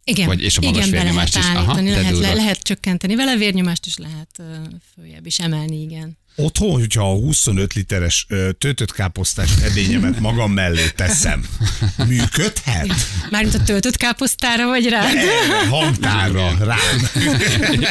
Igen, 0.05 0.27
Vagy- 0.27 0.43
és 0.43 0.59
a 0.59 0.61
magas 0.61 0.87
igen, 0.87 0.91
be 0.91 0.97
lehet 0.97 1.05
vérnyomást 1.07 1.37
is. 1.37 1.45
Aha, 1.45 1.59
állítani, 1.59 1.91
lehet, 1.91 2.19
le, 2.19 2.35
lehet 2.35 2.63
csökkenteni 2.63 3.15
vele, 3.15 3.37
vérnyomást 3.37 3.87
is 3.87 3.97
lehet 3.97 4.31
ö, 4.39 4.55
följebb 4.95 5.27
is 5.27 5.39
emelni, 5.39 5.81
igen. 5.81 6.19
Otthon, 6.43 6.71
hogyha 6.71 7.11
a 7.11 7.15
25 7.15 7.73
literes 7.75 8.27
töltött 8.59 8.93
káposztás 8.93 9.51
edényemet 9.65 10.21
magam 10.21 10.53
mellé 10.53 10.89
teszem, 10.97 11.45
működhet? 12.07 12.87
Mármint 13.31 13.55
a 13.55 13.63
töltött 13.63 13.97
káposztára 13.97 14.67
vagy 14.67 14.89
rá? 14.89 15.03
Erre, 15.07 15.69
hangtárra, 15.69 16.57
rám. 16.61 17.09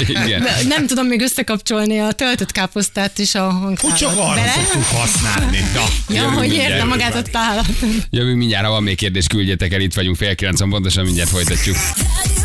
Igen. 0.08 0.42
De 0.42 0.58
Nem 0.68 0.88
tudom 0.88 1.08
még 1.08 1.22
összekapcsolni 1.22 2.00
a 2.00 2.12
töltött 2.12 2.52
káposztát 2.52 3.20
és 3.20 3.36
a 3.36 3.50
hangtárat. 3.50 3.82
Hogy 3.82 4.08
csak 4.08 4.18
arra 4.18 4.34
Bele? 4.36 4.52
szoktuk 4.52 4.84
használni. 4.84 5.58
Na, 5.74 5.84
Ja, 6.10 6.22
Jövünk 6.22 6.38
hogy 6.38 6.54
érte 6.54 6.84
magát 6.84 7.16
a 7.16 7.22
tálat. 7.22 7.68
Jövünk 8.10 8.38
mindjárt, 8.38 8.66
ha 8.66 8.72
van 8.72 8.84
még 8.84 8.98
kérdés, 8.98 9.28
küldjetek 9.28 9.74
el, 9.74 9.82
itt 9.82 9.94
vagyunk 9.94 10.16
fél 10.16 10.36
kilencen 10.36 10.70
pontosan, 10.70 11.04
mindjárt 11.06 11.30
folytatjuk. 11.30 11.76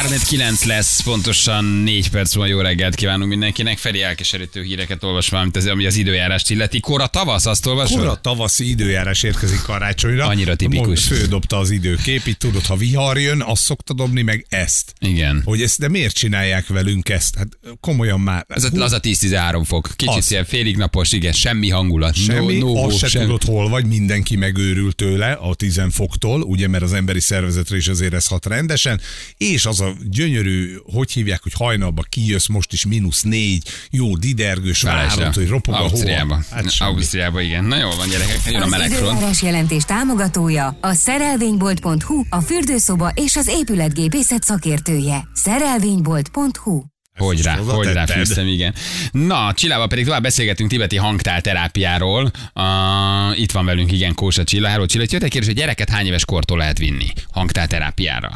3-9 0.00 0.66
lesz, 0.66 1.00
pontosan 1.02 1.64
4 1.64 2.10
perc 2.10 2.34
múlva 2.34 2.50
jó 2.50 2.60
reggelt 2.60 2.94
kívánunk 2.94 3.28
mindenkinek. 3.28 3.78
Feri 3.78 4.02
elkeserítő 4.02 4.62
híreket 4.62 5.04
olvas 5.04 5.28
valamint 5.28 5.56
ez, 5.56 5.66
ami 5.66 5.86
az 5.86 5.96
időjárást 5.96 6.50
illeti. 6.50 6.80
Kora 6.80 7.06
tavasz, 7.06 7.46
azt 7.46 7.66
olvasod? 7.66 7.98
Kora 7.98 8.14
tavaszi 8.14 8.68
időjárás 8.68 9.22
érkezik 9.22 9.62
karácsonyra. 9.62 10.26
Annyira 10.26 10.56
tipikus. 10.56 11.04
Fődobta 11.04 11.58
az 11.58 11.70
időkép, 11.70 12.26
itt 12.26 12.38
tudod, 12.38 12.66
ha 12.66 12.76
vihar 12.76 13.18
jön, 13.18 13.42
azt 13.42 13.62
szokta 13.62 13.94
dobni, 13.94 14.22
meg 14.22 14.46
ezt. 14.48 14.92
Igen. 14.98 15.42
Hogy 15.44 15.62
ezt, 15.62 15.78
de 15.78 15.88
miért 15.88 16.14
csinálják 16.14 16.66
velünk 16.66 17.08
ezt? 17.08 17.36
Hát 17.36 17.48
komolyan 17.80 18.20
már. 18.20 18.44
Ez 18.48 18.64
a, 18.64 18.82
az 18.82 18.92
a 18.92 19.00
10-13 19.00 19.62
fok. 19.64 19.90
Kicsit 19.96 20.16
Az. 20.16 20.30
ilyen 20.30 20.44
félig 20.44 20.76
napos, 20.76 21.12
igen, 21.12 21.32
semmi 21.32 21.68
hangulat. 21.68 22.14
Semmi, 22.14 22.58
no, 22.58 22.72
no, 22.72 22.84
azt 22.84 22.98
se 22.98 23.08
semmi. 23.08 23.24
tudod, 23.24 23.44
hol 23.44 23.68
vagy, 23.68 23.86
mindenki 23.86 24.36
megőrült 24.36 24.96
tőle 24.96 25.32
a 25.32 25.54
10 25.54 25.80
foktól, 25.90 26.42
ugye, 26.42 26.68
mert 26.68 26.82
az 26.82 26.92
emberi 26.92 27.20
szervezetre 27.20 27.76
is 27.76 27.88
azért 27.88 28.14
ez 28.14 28.26
hat 28.26 28.46
rendesen, 28.46 29.00
és 29.36 29.66
az 29.66 29.80
a 29.82 29.92
gyönyörű, 30.08 30.76
hogy 30.92 31.12
hívják, 31.12 31.42
hogy 31.42 31.52
hajnalba 31.52 32.02
kijössz, 32.08 32.46
most 32.46 32.72
is 32.72 32.86
mínusz 32.86 33.22
négy, 33.22 33.68
jó 33.90 34.16
didergős, 34.16 34.82
várod, 34.82 35.34
hogy 35.34 35.48
ropog 35.48 35.74
a. 35.74 35.78
Ausztriába. 35.78 36.40
Hát. 36.50 36.64
Ausztriába, 36.78 37.40
igen. 37.40 37.64
Na 37.64 37.76
jó 37.76 37.90
van, 37.90 38.08
gyerekek, 38.08 38.40
jön 38.50 38.60
a 38.60 38.64
Az 38.64 38.70
meleg 38.70 38.90
időjárás 38.90 39.42
jelentés 39.42 39.84
támogatója 39.84 40.76
a 40.80 40.92
szerelvénybolt.hu, 40.92 42.22
a 42.28 42.40
fürdőszoba 42.40 43.08
és 43.14 43.36
az 43.36 43.48
épületgépészet 43.48 44.42
szakértője. 44.42 45.28
Szerelvénybolt.hu 45.34 46.82
Hogy 47.16 47.42
rá, 47.42 47.56
hogy 47.56 47.86
rá 47.86 48.06
fűztem, 48.06 48.46
igen. 48.46 48.74
Na, 49.12 49.52
Csillával 49.54 49.88
pedig 49.88 50.04
tovább 50.04 50.22
beszélgetünk 50.22 50.70
tibeti 50.70 50.96
hangtálterápiáról. 50.96 52.30
Uh, 52.54 53.40
itt 53.40 53.52
van 53.52 53.64
velünk, 53.64 53.92
igen, 53.92 54.14
Kósa 54.14 54.44
Csilla. 54.44 54.68
Hello 54.68 54.86
Csilla, 54.86 55.04
jött 55.08 55.22
egy 55.22 55.30
kérdés, 55.30 55.48
hogy 55.48 55.58
gyereket 55.58 55.90
hány 55.90 56.06
éves 56.06 56.24
kortól 56.24 56.58
lehet 56.58 56.78
vinni 56.78 57.12
hangtálterápiára? 57.32 58.32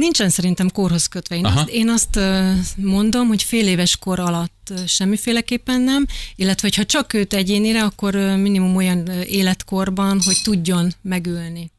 Nincsen 0.00 0.28
szerintem 0.28 0.70
korhoz 0.70 1.06
kötve. 1.06 1.36
Én 1.36 1.44
Aha. 1.44 1.60
azt, 1.60 1.68
én 1.68 1.88
azt 1.88 2.18
mondom, 2.76 3.28
hogy 3.28 3.42
fél 3.42 3.66
éves 3.68 3.96
kor 3.96 4.20
alatt 4.20 4.72
semmiféleképpen 4.86 5.80
nem, 5.80 6.06
illetve 6.34 6.70
ha 6.76 6.84
csak 6.84 7.12
őt 7.12 7.34
egyénire, 7.34 7.82
akkor 7.82 8.14
minimum 8.14 8.76
olyan 8.76 9.06
életkorban, 9.08 10.20
hogy 10.24 10.36
tudjon 10.42 10.92
megülni. 11.02 11.70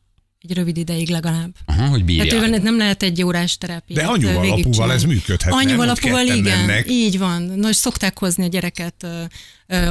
Egy 0.49 0.55
rövid 0.55 0.77
ideig 0.77 1.09
legalább. 1.09 1.55
Aha, 1.65 1.87
hogy 1.87 2.05
bírja. 2.05 2.23
Hát 2.23 2.33
ővel 2.33 2.59
nem 2.59 2.77
lehet 2.77 3.03
egy 3.03 3.23
órás 3.23 3.57
terápiát 3.57 3.99
De 3.99 4.05
anyuval, 4.05 4.45
ö, 4.45 4.49
apuval 4.49 4.91
ez 4.91 5.03
működhet? 5.03 5.53
Anyuval, 5.53 5.89
apuval, 5.89 6.25
igen. 6.25 6.41
mennek. 6.41 6.89
Így 6.89 7.17
van. 7.17 7.41
Na, 7.41 7.69
és 7.69 7.75
szokták 7.75 8.19
hozni 8.19 8.43
a 8.43 8.47
gyereket, 8.47 9.07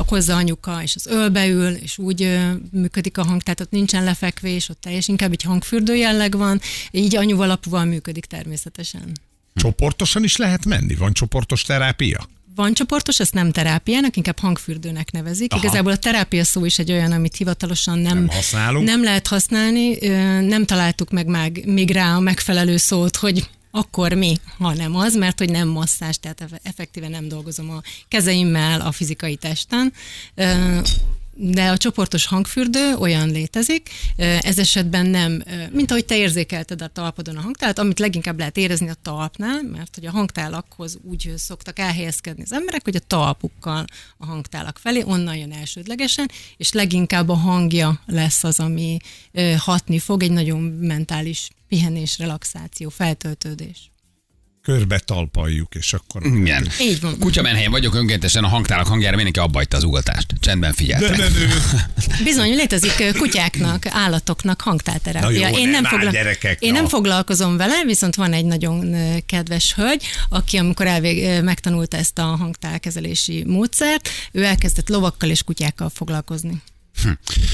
hozza 0.06 0.36
anyuka, 0.36 0.82
és 0.82 0.94
az 0.94 1.06
ölbe 1.06 1.46
ül, 1.48 1.72
és 1.74 1.98
úgy 1.98 2.38
működik 2.70 3.18
a 3.18 3.24
hang, 3.24 3.42
tehát 3.42 3.60
ott 3.60 3.70
nincsen 3.70 4.04
lefekvés, 4.04 4.68
ott 4.68 4.80
teljes 4.80 5.08
inkább 5.08 5.32
egy 5.32 5.42
hangfürdő 5.42 5.96
jelleg 5.96 6.36
van, 6.36 6.60
így 6.90 7.16
anyuval, 7.16 7.50
apuval 7.50 7.84
működik 7.84 8.24
természetesen. 8.24 9.12
Csoportosan 9.54 10.24
is 10.24 10.36
lehet 10.36 10.64
menni? 10.64 10.94
Van 10.94 11.12
csoportos 11.12 11.62
terápia? 11.62 12.28
Van 12.56 12.72
csoportos, 12.74 13.20
ezt 13.20 13.34
nem 13.34 13.52
terápiának, 13.52 14.16
inkább 14.16 14.38
hangfürdőnek 14.38 15.10
nevezik. 15.10 15.52
Aha. 15.52 15.62
Igazából 15.62 15.92
a 15.92 15.96
terápia 15.96 16.44
szó 16.44 16.64
is 16.64 16.78
egy 16.78 16.90
olyan, 16.92 17.12
amit 17.12 17.36
hivatalosan 17.36 17.98
nem, 17.98 18.14
Nem 18.16 18.28
használunk. 18.28 18.86
nem 18.86 19.02
lehet 19.02 19.26
használni. 19.26 19.96
Nem 20.46 20.64
találtuk 20.64 21.10
meg, 21.10 21.26
meg 21.26 21.62
még 21.66 21.90
rá 21.90 22.14
a 22.16 22.20
megfelelő 22.20 22.76
szót, 22.76 23.16
hogy 23.16 23.48
akkor 23.70 24.12
mi, 24.12 24.36
ha 24.58 24.74
nem 24.74 24.96
az, 24.96 25.14
mert 25.14 25.38
hogy 25.38 25.50
nem 25.50 25.68
masszás, 25.68 26.18
tehát 26.18 26.40
eff- 26.40 26.60
effektíve 26.62 27.08
nem 27.08 27.28
dolgozom 27.28 27.70
a 27.70 27.80
kezeimmel 28.08 28.80
a 28.80 28.92
fizikai 28.92 29.36
testen. 29.36 29.92
De 31.38 31.70
a 31.70 31.76
csoportos 31.76 32.26
hangfürdő 32.26 32.94
olyan 32.94 33.28
létezik, 33.28 33.90
ez 34.16 34.58
esetben 34.58 35.06
nem, 35.06 35.42
mint 35.72 35.90
ahogy 35.90 36.04
te 36.04 36.16
érzékelted 36.16 36.82
a 36.82 36.88
talpodon 36.88 37.36
a 37.36 37.40
hangtálat, 37.40 37.78
amit 37.78 37.98
leginkább 37.98 38.38
lehet 38.38 38.56
érezni 38.56 38.88
a 38.88 38.96
talpnál, 39.02 39.62
mert 39.62 39.94
hogy 39.94 40.06
a 40.06 40.10
hangtálakhoz 40.10 40.98
úgy 41.02 41.32
szoktak 41.36 41.78
elhelyezkedni 41.78 42.42
az 42.42 42.52
emberek, 42.52 42.84
hogy 42.84 42.96
a 42.96 43.06
talpukkal 43.06 43.84
a 44.18 44.26
hangtálak 44.26 44.78
felé, 44.78 45.02
onnan 45.02 45.36
jön 45.36 45.52
elsődlegesen, 45.52 46.30
és 46.56 46.72
leginkább 46.72 47.28
a 47.28 47.34
hangja 47.34 48.00
lesz 48.06 48.44
az, 48.44 48.60
ami 48.60 48.96
hatni 49.56 49.98
fog, 49.98 50.22
egy 50.22 50.32
nagyon 50.32 50.60
mentális 50.60 51.48
pihenés, 51.68 52.18
relaxáció, 52.18 52.88
feltöltődés. 52.88 53.90
Körbe 54.66 54.98
talpaljuk, 54.98 55.74
és 55.74 55.92
akkor... 55.92 56.26
Igen. 56.26 56.68
Így 56.80 57.00
van. 57.00 57.18
Kutyamenhelyen 57.18 57.70
vagyok 57.70 57.94
önkéntesen 57.94 58.44
a 58.44 58.48
hangtálak 58.48 58.86
hangjára, 58.86 59.14
mindenki 59.14 59.38
abba 59.38 59.58
hagyta 59.58 59.76
az 59.76 59.84
ugatást. 59.84 60.34
Csendben 60.40 60.70
De, 60.70 60.76
figyeltek. 60.76 61.16
de, 61.16 61.28
de, 61.28 61.30
Bizony, 62.24 62.54
létezik 62.54 63.12
kutyáknak, 63.18 63.86
állatoknak 63.88 64.60
hangtálterápia. 64.60 65.50
Na 65.50 65.58
jó, 65.58 65.64
nem 65.64 65.86
áll 65.86 66.10
gyerekek, 66.10 66.62
én 66.62 66.72
na. 66.72 66.78
nem 66.78 66.88
foglalkozom 66.88 67.56
vele, 67.56 67.82
viszont 67.84 68.14
van 68.14 68.32
egy 68.32 68.44
nagyon 68.44 68.96
kedves 69.26 69.74
hölgy, 69.74 70.02
aki 70.28 70.56
amikor 70.56 70.86
elvég, 70.86 71.42
megtanulta 71.42 71.96
ezt 71.96 72.18
a 72.18 72.22
hangtálkezelési 72.22 73.44
módszert, 73.46 74.08
ő 74.32 74.44
elkezdett 74.44 74.88
lovakkal 74.88 75.30
és 75.30 75.42
kutyákkal 75.42 75.90
foglalkozni. 75.94 76.62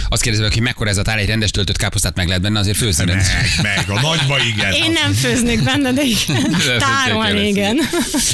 Azt 0.09 0.23
kérdezem, 0.23 0.51
hogy 0.53 0.61
mekkora 0.63 0.91
ez 0.91 0.97
a 0.97 1.03
tál, 1.03 1.19
egy 1.19 1.27
rendes 1.29 1.51
töltött 1.51 1.77
káposztát 1.77 2.17
meg 2.17 2.27
lehet 2.27 2.43
benne, 2.43 2.59
azért 2.59 2.77
főzni. 2.77 3.05
meg, 3.05 3.25
meg, 3.63 3.91
a 3.91 4.01
nagyba 4.01 4.39
igen. 4.45 4.73
Én 4.73 4.93
nem 4.93 5.13
főznék 5.13 5.63
benne, 5.63 5.93
de 5.93 6.03
igen, 6.03 6.57
tárolni, 6.79 7.49
igen. 7.49 7.77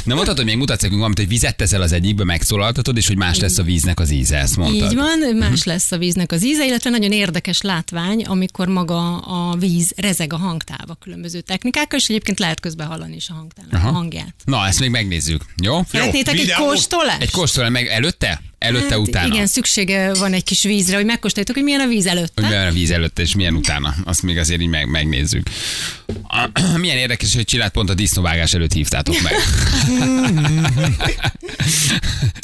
Na 0.04 0.14
mondhatod, 0.14 0.36
hogy 0.36 0.44
még 0.44 0.56
mutatsz 0.56 0.80
nekünk 0.80 0.96
valamit, 0.98 1.18
hogy 1.18 1.28
vizet 1.28 1.56
teszel 1.56 1.82
az 1.82 1.92
egyikbe, 1.92 2.24
megszólaltatod, 2.24 2.96
és 2.96 3.06
hogy 3.06 3.16
más 3.16 3.38
lesz 3.38 3.58
a 3.58 3.62
víznek 3.62 4.00
az 4.00 4.10
íze, 4.10 4.36
ezt 4.36 4.56
mondtad. 4.56 4.90
Így 4.90 4.96
van, 4.96 5.18
Mhm. 5.18 5.36
más 5.38 5.64
lesz 5.64 5.92
a 5.92 5.98
víznek 5.98 6.32
az 6.32 6.44
íze, 6.44 6.66
illetve 6.66 6.90
nagyon 6.90 7.12
érdekes 7.12 7.60
látvány, 7.60 8.24
amikor 8.24 8.68
maga 8.68 9.16
a 9.18 9.56
víz 9.56 9.92
rezeg 9.96 10.32
a 10.32 10.36
hangtálba 10.36 10.94
különböző 11.00 11.40
technikákkal, 11.40 11.98
és 11.98 12.04
egyébként 12.08 12.38
lehet 12.38 12.60
közben 12.60 12.86
hallani 12.86 13.16
is 13.16 13.28
a 13.28 13.32
hangtálnak 13.34 13.88
a 13.88 13.92
hangját. 13.92 14.34
Na, 14.44 14.66
ezt 14.66 14.80
még 14.80 14.90
megnézzük. 14.90 15.44
Jó? 15.62 15.80
Szeretnétek 15.92 16.34
egy 16.38 16.52
kóstolást? 16.52 17.22
Egy 17.22 17.30
kóstolja 17.30 17.70
meg 17.70 17.86
előtte? 17.86 18.40
Előtte, 18.58 18.88
Hát 18.88 18.98
utána? 18.98 19.34
Igen, 19.34 19.46
szüksége 19.46 20.14
van 20.14 20.32
egy 20.32 20.44
kis 20.44 20.62
vízre, 20.62 20.97
hogy 20.98 21.06
megkóstoljátok, 21.06 21.54
hogy 21.56 21.64
milyen 21.64 21.80
a 21.80 21.86
víz 21.86 22.06
előtte. 22.06 22.32
Hogy 22.42 22.50
milyen 22.50 22.66
a 22.66 22.72
víz 22.72 22.90
előtte, 22.90 23.22
és 23.22 23.34
milyen 23.34 23.54
utána. 23.54 23.94
Azt 24.04 24.22
még 24.22 24.38
azért 24.38 24.60
így 24.60 24.68
meg, 24.68 24.88
megnézzük. 24.88 25.48
Milyen 26.76 26.96
érdekes, 26.96 27.34
hogy 27.34 27.44
Csillát 27.44 27.72
pont 27.72 27.90
a 27.90 27.94
disznóvágás 27.94 28.54
előtt 28.54 28.72
hívtátok 28.72 29.16
meg. 29.22 29.32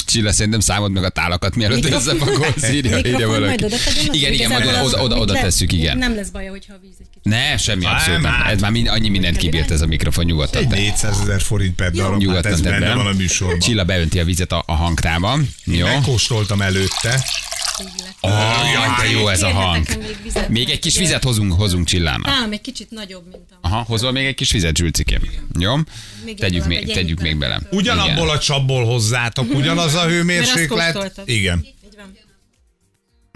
Csilla, 0.05 0.31
szerintem 0.31 0.59
számod 0.59 0.91
meg 0.91 1.03
a 1.03 1.09
tálakat, 1.09 1.55
mielőtt 1.55 1.85
összepagolsz, 1.89 2.69
írja, 2.71 2.97
írja 2.97 3.27
valaki. 3.27 3.65
Igen, 4.11 4.33
igen, 4.33 4.49
majd 4.51 4.65
oda, 4.65 5.01
oda, 5.03 5.15
oda 5.17 5.33
tesszük, 5.33 5.71
igen. 5.71 5.97
Nem 5.97 6.15
lesz 6.15 6.29
baja, 6.29 6.49
hogyha 6.49 6.73
a 6.73 6.77
víz 6.81 6.93
egy 6.99 7.05
kicsit. 7.13 7.23
Ne, 7.23 7.57
semmi, 7.57 7.83
Nem, 7.83 7.93
abszolút 7.93 8.21
nem. 8.21 8.31
hát. 8.31 8.51
Ez 8.53 8.61
már 8.61 8.71
mind, 8.71 8.87
annyi 8.87 9.09
mindent 9.09 9.37
kibírt 9.37 9.71
ez 9.71 9.81
a 9.81 9.85
mikrofon, 9.85 10.25
nyugodtan. 10.25 10.61
Egy 10.61 10.67
te. 10.67 10.75
400 10.75 11.19
ezer 11.21 11.41
forint 11.41 11.75
per 11.75 11.91
darab, 11.91 12.11
hát 12.11 12.19
Nyugodtan 12.19 12.51
ez 12.51 12.59
tedd 12.61 12.71
benne 12.71 12.85
be. 12.85 12.93
van 12.95 13.07
a 13.07 13.13
műsorban. 13.13 13.59
Csilla 13.59 13.83
beönti 13.83 14.19
a 14.19 14.23
vizet 14.23 14.51
a, 14.51 14.63
a 14.65 14.73
hangtába. 14.75 15.39
Jó? 15.63 15.85
Megkóstoltam 15.85 16.61
előtte. 16.61 17.23
Oh, 18.21 18.71
jaj, 18.73 18.87
de 18.97 19.19
jó 19.19 19.27
ez 19.27 19.41
a 19.41 19.49
hang. 19.49 19.85
Még 20.49 20.69
egy 20.69 20.79
kis 20.79 20.97
vizet 20.97 21.23
hozunk, 21.23 21.53
hozunk 21.53 21.85
Csillának. 21.87 22.27
Ám, 22.27 22.51
egy 22.51 22.61
kicsit 22.61 22.91
nagyobb, 22.91 23.23
mint 23.31 23.51
a... 23.51 23.67
Aha, 23.67 23.83
hozol 23.83 24.11
még 24.11 24.25
egy 24.25 24.35
kis 24.35 24.51
vizet, 24.51 24.75
Zsülcikém. 24.75 25.21
Jó? 25.59 25.75
Még 26.25 26.37
Tegyük 26.39 26.61
egy 26.61 26.67
még, 26.67 26.77
egy 26.77 26.93
tegyük 26.93 27.21
még 27.21 27.37
bele. 27.37 27.61
Ugyanabból 27.71 28.29
a 28.29 28.39
csapból 28.39 28.85
hozzátok, 28.85 29.53
ugyanaz 29.53 29.93
a 29.93 30.05
hőmérséklet. 30.07 31.21
Igen. 31.25 31.65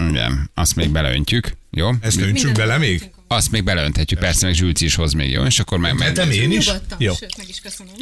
Igen, 0.09 0.51
azt 0.53 0.75
még 0.75 0.89
beleöntjük. 0.89 1.57
Jó? 1.71 1.89
Ezt 2.01 2.17
öntsük 2.17 2.33
Mindent 2.33 2.57
bele 2.57 2.77
még? 2.77 3.11
Azt 3.31 3.51
még 3.51 3.63
beleönthetjük, 3.63 4.19
persze, 4.19 4.45
meg 4.45 4.55
Zsülci 4.55 4.85
is 4.85 4.95
hoz 4.95 5.13
még, 5.13 5.31
jó? 5.31 5.43
És 5.45 5.59
akkor 5.59 5.77
meg, 5.77 5.93
meg 5.93 6.07
Hetem 6.07 6.31
én 6.31 6.51
is? 6.51 6.65
Nyugodtan, 6.65 6.97
Jó. 7.01 7.13
sőt, 7.13 7.37
meg 7.37 7.49
is 7.49 7.59
köszönöm. 7.59 7.93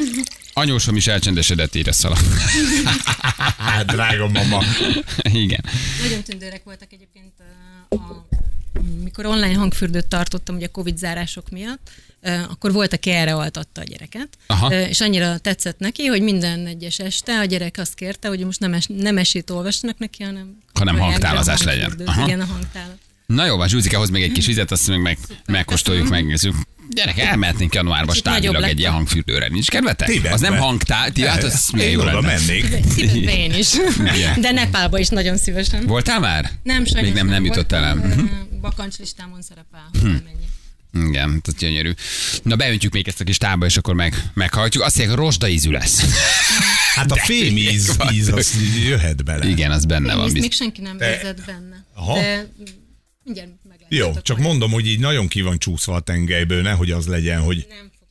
anyósom 0.54 0.96
is 0.96 1.08
elcsendesedett, 1.08 1.76
írja 1.76 1.94
Szala. 1.94 2.18
Hát, 3.58 3.86
drága 3.86 4.28
mama. 4.28 4.64
Igen. 5.32 5.64
Nagyon 6.02 6.24
tündérek 6.24 6.64
voltak 6.64 6.94
egyébként 6.94 7.34
a 7.90 8.26
mikor 9.04 9.26
online 9.26 9.54
hangfürdőt 9.54 10.08
tartottam, 10.08 10.56
ugye 10.56 10.66
a 10.66 10.72
Covid 10.72 10.98
zárások 10.98 11.50
miatt, 11.50 11.90
akkor 12.50 12.72
volt, 12.72 12.94
aki 12.94 13.10
erre 13.10 13.36
altatta 13.36 13.82
a 13.82 13.84
gyereket, 13.84 14.28
Aha. 14.48 14.74
És 14.74 15.02
annyira 15.02 15.38
tetszett 15.38 15.80
neki, 15.80 16.06
hogy 16.06 16.22
minden 16.22 16.66
egyes 16.66 17.00
este 17.00 17.40
a 17.40 17.46
gyerek 17.46 17.78
azt 17.78 17.94
kérte, 17.94 18.28
hogy 18.28 18.46
most 18.46 18.60
nem, 18.60 18.74
es, 18.74 18.86
nem 18.88 19.18
esét 19.18 19.50
olvassanak 19.50 19.98
neki, 19.98 20.24
hanem 20.24 20.58
Hanem 20.74 21.00
hangtálazás 21.00 21.62
legyen. 21.64 22.02
Aha. 22.06 22.26
Igen, 22.26 22.42
a 22.42 22.46
hangtálat. 22.46 22.98
Na 23.28 23.46
jó, 23.46 23.58
van, 23.58 23.68
Zsuzsika 23.68 23.98
hoz 23.98 24.10
még 24.10 24.24
egy 24.24 24.32
kis 24.32 24.46
vizet, 24.46 24.72
azt 24.72 24.88
meg, 24.88 25.00
meg 25.00 25.18
megkóstoljuk, 25.46 26.10
megnézzük. 26.10 26.56
Gyerek, 26.90 27.18
elmehetnénk 27.18 27.74
januárba 27.74 28.12
Kicsit 28.12 28.26
stádilag 28.26 28.64
egy 28.64 28.80
ilyen 28.80 28.92
hangfürdőre. 28.92 29.48
Nincs 29.48 29.70
kedvetek? 29.70 30.08
Tibetbe. 30.08 30.32
Az 30.34 30.42
nem 30.42 30.58
hangtál, 30.58 31.12
ti, 31.12 31.26
hát 31.26 31.44
az 31.44 31.70
milyen 31.74 31.92
jó 31.92 32.04
lenne. 32.04 32.20
mennék. 32.20 32.94
Tibetbe 32.96 33.38
én 33.38 33.54
is. 33.54 33.74
Igen. 34.16 34.42
De 34.42 34.52
Nepálba 34.52 35.00
is 35.00 35.08
nagyon 35.08 35.38
szívesen. 35.38 35.86
Voltál 35.86 36.20
már? 36.20 36.52
Nem, 36.64 36.86
sajnos 36.86 37.04
Még 37.04 37.14
nem, 37.14 37.28
nem 37.28 37.46
jutott 37.46 37.72
el. 37.72 37.96
Mhm. 37.96 38.26
Bakancslistámon 38.62 39.42
szerepel, 39.42 39.90
hogy 39.92 40.02
elmenjek. 40.02 41.10
Igen, 41.10 41.42
ez 41.48 41.54
gyönyörű. 41.54 41.92
Na 42.44 42.56
beöntjük 42.56 42.94
még 42.94 43.08
ezt 43.08 43.22
a 43.22 43.24
kis 43.24 43.38
tába, 43.38 43.66
és 43.66 43.78
akkor 43.78 43.94
meg, 43.94 44.32
meghajtjuk. 44.34 44.84
Azt 44.84 44.98
mondják, 44.98 45.18
rozsda 45.18 45.48
ízű 45.48 45.72
lesz. 45.72 46.04
Hát 46.96 47.12
a 47.12 47.16
fémíz 47.16 47.98
íz, 48.14 48.28
az 48.28 48.54
jöhet 48.88 49.24
bele. 49.24 49.48
Igen, 49.48 49.72
az 49.72 49.86
benne 49.86 50.16
van. 50.16 50.24
Ezt 50.24 50.34
Biz... 50.34 50.42
még 50.42 50.52
senki 50.54 50.82
nem 50.82 50.98
érzett 51.00 51.46
benne. 51.46 51.86
Aha. 51.94 52.14
De 52.14 52.48
mindjárt 53.28 53.52
Jó, 53.90 54.14
csak 54.22 54.38
majd. 54.38 54.50
mondom, 54.50 54.72
hogy 54.72 54.88
így 54.88 55.00
nagyon 55.00 55.28
ki 55.28 55.42
van 55.42 55.58
csúszva 55.58 55.96
a 55.96 56.00
tengelyből, 56.00 56.62
nehogy 56.62 56.92
az 56.92 57.08
legyen, 57.08 57.42
hogy 57.42 57.68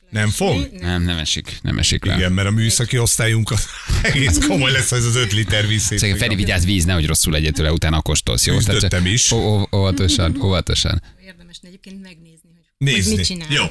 Nem 0.09 0.29
fog 0.29 0.55
Nem 0.55 0.59
fog? 0.69 0.81
Nem, 0.81 1.03
nem 1.03 1.17
esik, 1.17 1.57
nem 1.61 1.77
esik 1.77 2.05
le. 2.05 2.15
Igen, 2.15 2.31
mert 2.31 2.47
a 2.47 2.51
műszaki 2.51 2.97
osztályunk 2.97 3.51
az 3.51 3.65
egész 4.01 4.45
komoly 4.47 4.71
lesz, 4.71 4.91
ez 4.91 5.05
az 5.05 5.15
öt 5.15 5.33
liter 5.33 5.67
víz. 5.67 5.81
Szóval 5.81 6.17
Feri, 6.17 6.35
vigyázz 6.35 6.65
víz, 6.65 6.85
nehogy 6.85 7.05
rosszul 7.05 7.31
legyél 7.31 7.51
tőle, 7.51 7.71
utána 7.71 8.01
kóstolsz, 8.01 8.45
jó? 8.45 8.55
Küzdöttem 8.55 9.05
is. 9.05 9.31
Óvatosan, 9.31 10.41
óvatosan. 10.41 11.01
Érdemes 11.25 11.57
egyébként 11.61 12.01
megnézni, 12.01 12.49
hogy, 12.53 12.63
Nézni. 12.77 13.09
hogy 13.09 13.17
mit 13.17 13.25
csinál 13.25 13.47
Jó. 13.51 13.63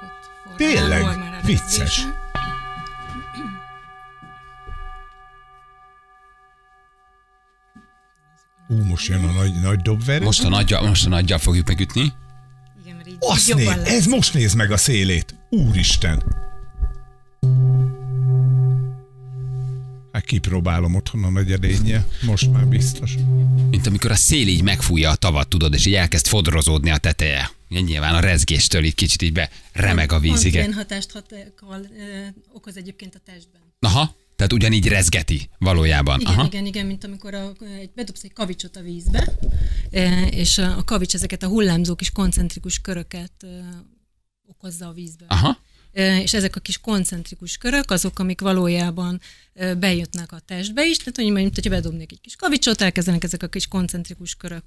Alakot 0.00 0.30
formál. 0.44 0.56
Tényleg? 0.56 1.00
formál 1.00 1.40
Vicces. 1.42 2.06
Ú, 8.68 8.84
most 8.84 9.08
jön 9.08 9.24
a 9.24 9.32
nagy, 9.32 9.60
nagy 9.60 9.80
dobver. 9.80 10.22
Most 10.22 10.44
a 10.44 10.48
nagyja, 10.48 10.80
most 10.80 11.06
a 11.06 11.08
nagyja 11.08 11.38
fogjuk 11.38 11.66
megütni. 11.66 12.12
Igen, 12.84 12.96
mert 12.96 13.08
így 13.08 13.16
Azt 13.20 13.48
jobban 13.48 13.64
néz, 13.64 13.76
lesz. 13.76 13.88
ez 13.88 14.06
most 14.06 14.34
néz 14.34 14.54
meg 14.54 14.70
a 14.70 14.76
szélét. 14.76 15.34
Úristen. 15.50 16.22
Hát 20.14 20.24
kipróbálom 20.24 20.94
otthon 20.94 21.24
a 21.24 21.30
nagy 21.30 21.52
edénye. 21.52 22.06
Most 22.22 22.52
már 22.52 22.66
biztos. 22.66 23.14
Mint 23.70 23.86
amikor 23.86 24.10
a 24.10 24.14
szél 24.14 24.48
így 24.48 24.62
megfújja 24.62 25.10
a 25.10 25.14
tavat, 25.14 25.48
tudod, 25.48 25.74
és 25.74 25.86
így 25.86 25.94
elkezd 25.94 26.26
fodrozódni 26.26 26.90
a 26.90 26.96
teteje. 26.96 27.50
Nyilván 27.68 28.14
a 28.14 28.20
rezgéstől 28.20 28.84
így 28.84 28.94
kicsit 28.94 29.22
így 29.22 29.32
be 29.32 29.50
remeg 29.72 30.12
a 30.12 30.18
víz, 30.18 30.44
igen. 30.44 30.62
Ilyen 30.62 30.74
hatást 30.74 31.12
hat, 31.12 31.34
kal, 31.56 31.86
ö, 31.98 32.26
okoz 32.52 32.76
egyébként 32.76 33.14
a 33.14 33.18
testben. 33.24 33.60
Aha, 33.78 34.16
tehát 34.36 34.52
ugyanígy 34.52 34.88
rezgeti 34.88 35.48
valójában. 35.58 36.20
Igen, 36.20 36.32
Aha. 36.32 36.44
igen, 36.46 36.66
igen, 36.66 36.86
mint 36.86 37.04
amikor 37.04 37.34
a, 37.34 37.52
egy, 37.80 37.90
bedobsz 37.94 38.22
egy 38.22 38.32
kavicsot 38.32 38.76
a 38.76 38.82
vízbe, 38.82 39.32
ö, 39.90 40.22
és 40.22 40.58
a, 40.58 40.78
a 40.78 40.84
kavics 40.84 41.14
ezeket 41.14 41.42
a 41.42 41.48
hullámzó 41.48 41.94
kis 41.94 42.10
koncentrikus 42.10 42.78
köröket 42.78 43.32
ö, 43.42 43.58
okozza 44.46 44.86
a 44.86 44.92
vízbe. 44.92 45.24
Aha. 45.28 45.58
És 45.94 46.34
ezek 46.34 46.56
a 46.56 46.60
kis 46.60 46.78
koncentrikus 46.78 47.56
körök 47.56 47.90
azok, 47.90 48.18
amik 48.18 48.40
valójában 48.40 49.20
bejutnak 49.78 50.32
a 50.32 50.38
testbe 50.38 50.86
is, 50.86 50.96
tehát 50.96 51.16
hogy 51.16 51.30
mint 51.30 51.54
hogyha 51.54 51.70
bedobnék 51.70 52.12
egy 52.12 52.20
kis 52.20 52.36
kavicsot, 52.36 52.80
elkezdenek 52.80 53.24
ezek 53.24 53.42
a 53.42 53.48
kis 53.48 53.66
koncentrikus 53.66 54.34
körök 54.34 54.64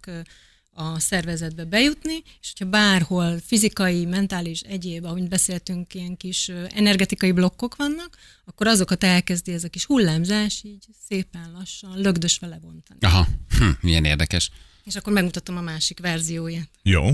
a 0.80 1.00
szervezetbe 1.00 1.66
bejutni, 1.66 2.24
és 2.42 2.54
hogyha 2.58 2.72
bárhol 2.72 3.40
fizikai, 3.46 4.06
mentális, 4.06 4.62
egyéb, 4.62 5.06
ahogy 5.06 5.28
beszéltünk, 5.28 5.94
ilyen 5.94 6.18
kis 6.18 6.52
energetikai 6.70 7.32
blokkok 7.32 7.76
vannak, 7.76 8.18
akkor 8.46 8.68
azokat 8.68 9.04
elkezdi 9.04 9.54
ez 9.54 9.64
a 9.64 9.70
kis 9.70 9.86
hullámzás 9.86 10.62
így 10.64 10.86
szépen 11.08 11.52
lassan, 11.52 12.02
lögdösve 12.02 12.48
levontani. 12.48 13.00
Aha. 13.02 13.28
Hm, 13.58 13.70
milyen 13.82 14.06
érdekes. 14.06 14.52
És 14.84 14.96
akkor 14.96 15.14
megmutatom 15.14 15.58
a 15.58 15.62
másik 15.62 16.00
verzióját. 16.00 16.70
Jó. 16.84 17.10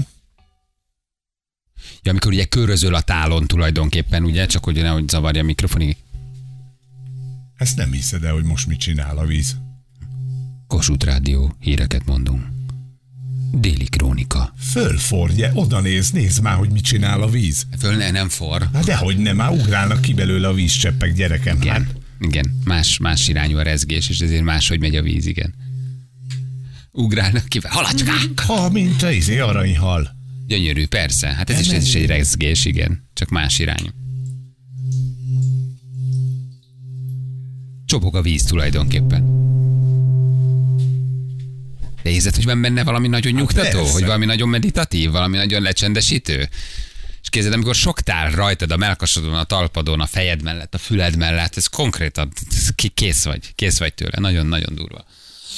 Ja, 2.02 2.12
amikor 2.12 2.32
ugye 2.32 2.46
körözöl 2.46 2.96
a 2.96 3.02
tálon 3.02 3.48
tulajdonképpen, 3.48 4.24
ugye, 4.24 4.46
csak 4.46 4.64
hogy 4.64 4.76
nehogy 4.76 5.10
zavarja 5.10 5.42
a 5.42 5.46
mikrofonig. 5.46 5.96
Ezt 7.56 7.78
nem 7.78 7.92
hiszed 7.92 8.24
el, 8.24 8.34
hogy 8.34 8.44
most 8.44 8.68
mit 8.68 8.80
csinál 8.80 9.18
a 9.18 9.26
víz. 9.26 9.56
Kossuth 10.68 11.06
Rádió, 11.06 11.56
híreket 11.60 12.06
mondunk. 12.06 12.44
Déli 13.52 13.86
krónika. 13.86 14.54
Fölfordja, 14.58 15.52
oda 15.54 15.80
néz, 15.80 16.12
nézd 16.12 16.42
már, 16.42 16.56
hogy 16.56 16.70
mit 16.70 16.84
csinál 16.84 17.22
a 17.22 17.30
víz. 17.30 17.66
Föl 17.80 17.96
ne, 17.96 18.12
nem 18.12 18.30
for. 18.30 18.70
Hát 18.74 18.84
dehogy 18.84 19.18
nem, 19.18 19.36
már 19.36 19.52
ugrálnak 19.52 20.02
ki 20.02 20.14
belőle 20.14 20.48
a 20.48 20.54
vízcseppek, 20.54 21.14
gyerekem. 21.14 21.62
Igen, 21.62 21.74
Hát, 21.74 21.96
igen. 22.20 22.60
Más, 22.64 22.98
más 22.98 23.28
irányú 23.28 23.58
a 23.58 23.62
rezgés, 23.62 24.10
és 24.10 24.20
ezért 24.20 24.44
máshogy 24.44 24.80
megy 24.80 24.96
a 24.96 25.02
víz, 25.02 25.26
igen. 25.26 25.54
Ugrálnak 26.92 27.46
ki, 27.46 27.60
halacskák! 27.64 28.40
ha, 28.46 28.70
mint 28.70 29.02
a 29.02 29.12
izé 29.12 29.40
aranyhal. 29.40 30.16
Gyönyörű, 30.48 30.88
persze. 30.88 31.28
Hát 31.28 31.50
ez 31.50 31.60
is, 31.60 31.68
ez 31.68 31.84
is 31.84 31.96
egy 31.96 32.06
rezgés, 32.06 32.66
igen. 32.66 33.10
Csak 33.14 33.30
más 33.30 33.60
irányú. 33.60 33.90
Csobog 37.86 38.16
a 38.16 38.22
víz 38.22 38.44
tulajdonképpen. 38.44 39.42
De 42.04 42.10
érzed, 42.10 42.36
hogy 42.36 42.46
van 42.46 42.62
benne 42.62 42.84
valami 42.84 43.08
nagyon 43.08 43.34
nyugtató? 43.34 43.78
persze. 43.78 43.92
hogy 43.92 44.06
valami 44.06 44.26
nagyon 44.26 44.50
meditatív, 44.50 45.12
valami 45.12 45.38
nagyon 45.38 45.62
lecsendesítő? 45.62 46.50
És 47.22 47.30
képzeld, 47.30 47.54
amikor 47.54 47.76
sok 47.76 48.02
tál 48.02 48.32
rajtad 48.32 48.72
a 48.72 48.78
melkasodon, 48.78 49.34
a 49.34 49.44
talpadon, 49.44 50.02
a 50.02 50.06
fejed 50.06 50.42
mellett, 50.42 50.74
a 50.74 50.78
füled 50.78 51.18
mellett, 51.18 51.58
ez 51.58 51.68
konkrétan 51.68 52.32
ez 52.50 52.70
kész 52.94 53.24
vagy, 53.24 53.56
kész 53.56 53.78
vagy 53.80 53.94
tőle. 53.94 54.20
Nagyon-nagyon 54.20 54.76
durva. 54.76 55.06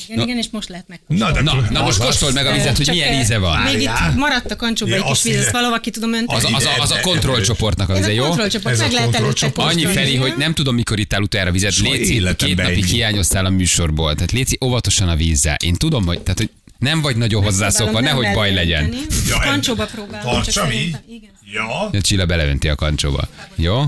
Igen, 0.08 0.22
igen, 0.24 0.38
és 0.38 0.46
most 0.52 0.70
lehet 0.70 0.88
meg. 0.88 1.00
Na, 1.08 1.32
de 1.32 1.42
Na, 1.42 1.68
na 1.70 1.82
most 1.82 1.98
kóstold 2.00 2.34
meg 2.34 2.46
a 2.46 2.54
vizet, 2.54 2.78
hogy 2.78 2.88
milyen 2.88 3.20
íze 3.22 3.38
van. 3.38 3.62
Még 3.62 3.82
itt 3.82 4.16
maradt 4.16 4.52
a 4.52 4.56
kancsóba 4.56 4.96
egy 4.96 5.04
kis 5.04 5.24
víz, 5.24 5.36
ezt 5.36 5.80
ki 5.82 5.90
tudom 5.90 6.14
önteni. 6.14 6.38
Az, 6.44 6.52
a- 6.52 6.56
az, 6.56 6.66
a, 6.66 6.82
az 6.82 6.92
a 6.92 7.00
kontrollcsoportnak 7.00 7.90
a 7.90 7.94
Ez 7.94 7.98
vize, 8.00 8.14
jó? 8.14 8.26
kontrollcsoport, 8.28 8.74
Ez 8.74 8.80
meg 8.80 8.92
lehet 8.92 9.16
előtte. 9.16 9.52
Annyi. 9.56 9.86
Feri, 9.86 10.16
hogy 10.16 10.34
nem 10.38 10.54
tudom, 10.54 10.76
mikor 10.76 11.00
ittál 11.00 11.22
utoljára 11.22 11.52
vizet. 11.52 11.78
Léci, 11.78 12.22
két 12.36 12.56
napig 12.56 12.86
hiányoztál 12.86 13.46
a 13.46 13.50
műsorból. 13.50 14.14
Tehát 14.16 14.32
Léci, 14.32 14.58
óvatosan 14.66 15.10
a 15.10 15.16
vízzel. 15.16 15.56
Én 15.64 15.74
tudom, 15.74 16.06
hogy, 16.06 16.20
tehát, 16.22 16.38
hogy 16.38 16.50
nem 16.80 17.02
vagy 17.02 17.16
nagyon 17.16 17.44
hozzászokva, 17.44 18.00
nehogy 18.00 18.28
baj 18.34 18.54
legyen. 18.54 18.96
Ja, 19.28 19.40
Kancsóba 19.40 19.86
próbálom. 19.86 20.32
Tartsam 20.32 20.72
így? 20.72 20.96
Igen. 21.10 21.30
Ja. 21.54 21.80
A 21.82 22.02
Csilla 22.02 22.26
beleönti 22.26 22.68
a 22.70 22.76
kancsóba. 22.76 23.28
Jó? 23.56 23.84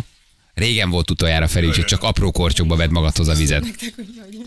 Régen 0.53 0.89
volt 0.89 1.11
utoljára 1.11 1.47
Feri, 1.47 1.67
úgyhogy 1.67 1.85
csak 1.85 2.03
apró 2.03 2.31
kortyokba 2.31 2.75
vedd 2.75 2.91
magadhoz 2.91 3.27
a 3.27 3.33
vizet. 3.33 3.63
Nektek, 3.63 3.93
hogy 3.95 4.07
hogy- 4.21 4.45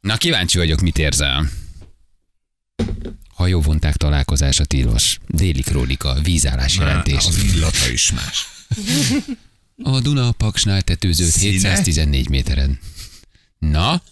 Na, 0.00 0.16
kíváncsi 0.16 0.58
vagyok, 0.58 0.80
mit 0.80 0.98
érzel. 0.98 1.50
Hajóvonták 3.28 3.96
találkozása 3.96 4.64
tilos. 4.64 5.18
Déli 5.26 5.62
krónika, 5.62 6.20
vízállás 6.22 6.76
jelentés. 6.76 7.26
Az 7.26 7.42
illata 7.42 7.90
is 7.90 8.12
más. 8.12 8.46
A 9.82 10.00
Duna 10.00 10.28
a 10.28 10.32
Paksnál 10.32 10.82
tetőzött 10.82 11.30
Színe? 11.30 11.50
714 11.50 12.28
méteren. 12.28 12.78
Na? 13.58 14.02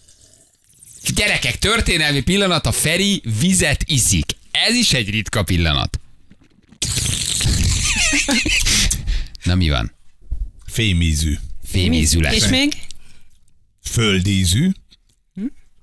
Gyerekek, 1.14 1.58
történelmi 1.58 2.20
pillanat, 2.20 2.66
a 2.66 2.72
Feri 2.72 3.22
vizet 3.38 3.82
iszik. 3.86 4.36
Ez 4.50 4.74
is 4.74 4.92
egy 4.92 5.10
ritka 5.10 5.42
pillanat. 5.42 6.00
Na 9.42 9.54
mi 9.54 9.68
van? 9.68 9.92
Fémízű. 10.66 11.38
Fémízű 11.64 12.20
lesz. 12.20 12.34
És 12.34 12.48
még? 12.48 12.72
Földízű. 13.82 14.70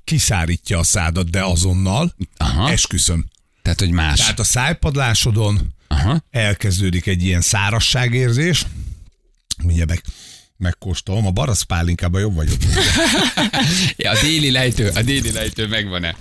Kiszárítja 0.06 0.80
a 0.80 0.84
szádat, 0.84 1.30
de 1.30 1.44
azonnal. 1.44 2.16
Aha. 2.38 2.72
Esküszöm. 2.72 3.26
Tehát, 3.62 3.80
hogy 3.80 3.92
más. 3.92 4.20
Tehát 4.20 4.40
a 4.40 4.44
szájpadlásodon 4.44 5.74
Aha. 5.88 6.24
elkezdődik 6.32 7.06
egy 7.06 7.24
ilyen 7.24 7.42
szárazságérzés. 7.42 8.66
Mindjárt 9.64 9.90
meg, 9.90 10.04
megkóstolom. 10.58 11.26
A 11.26 11.32
baraszpálinkában 11.32 12.22
jobb 12.22 12.36
vagyok. 12.36 12.58
Ja, 13.98 14.12
a 14.12 14.22
déli 14.22 14.52
lejtő, 14.52 14.90
a 14.90 15.02
déli 15.02 15.32
lejtő 15.32 15.68
megvan-e? 15.68 16.16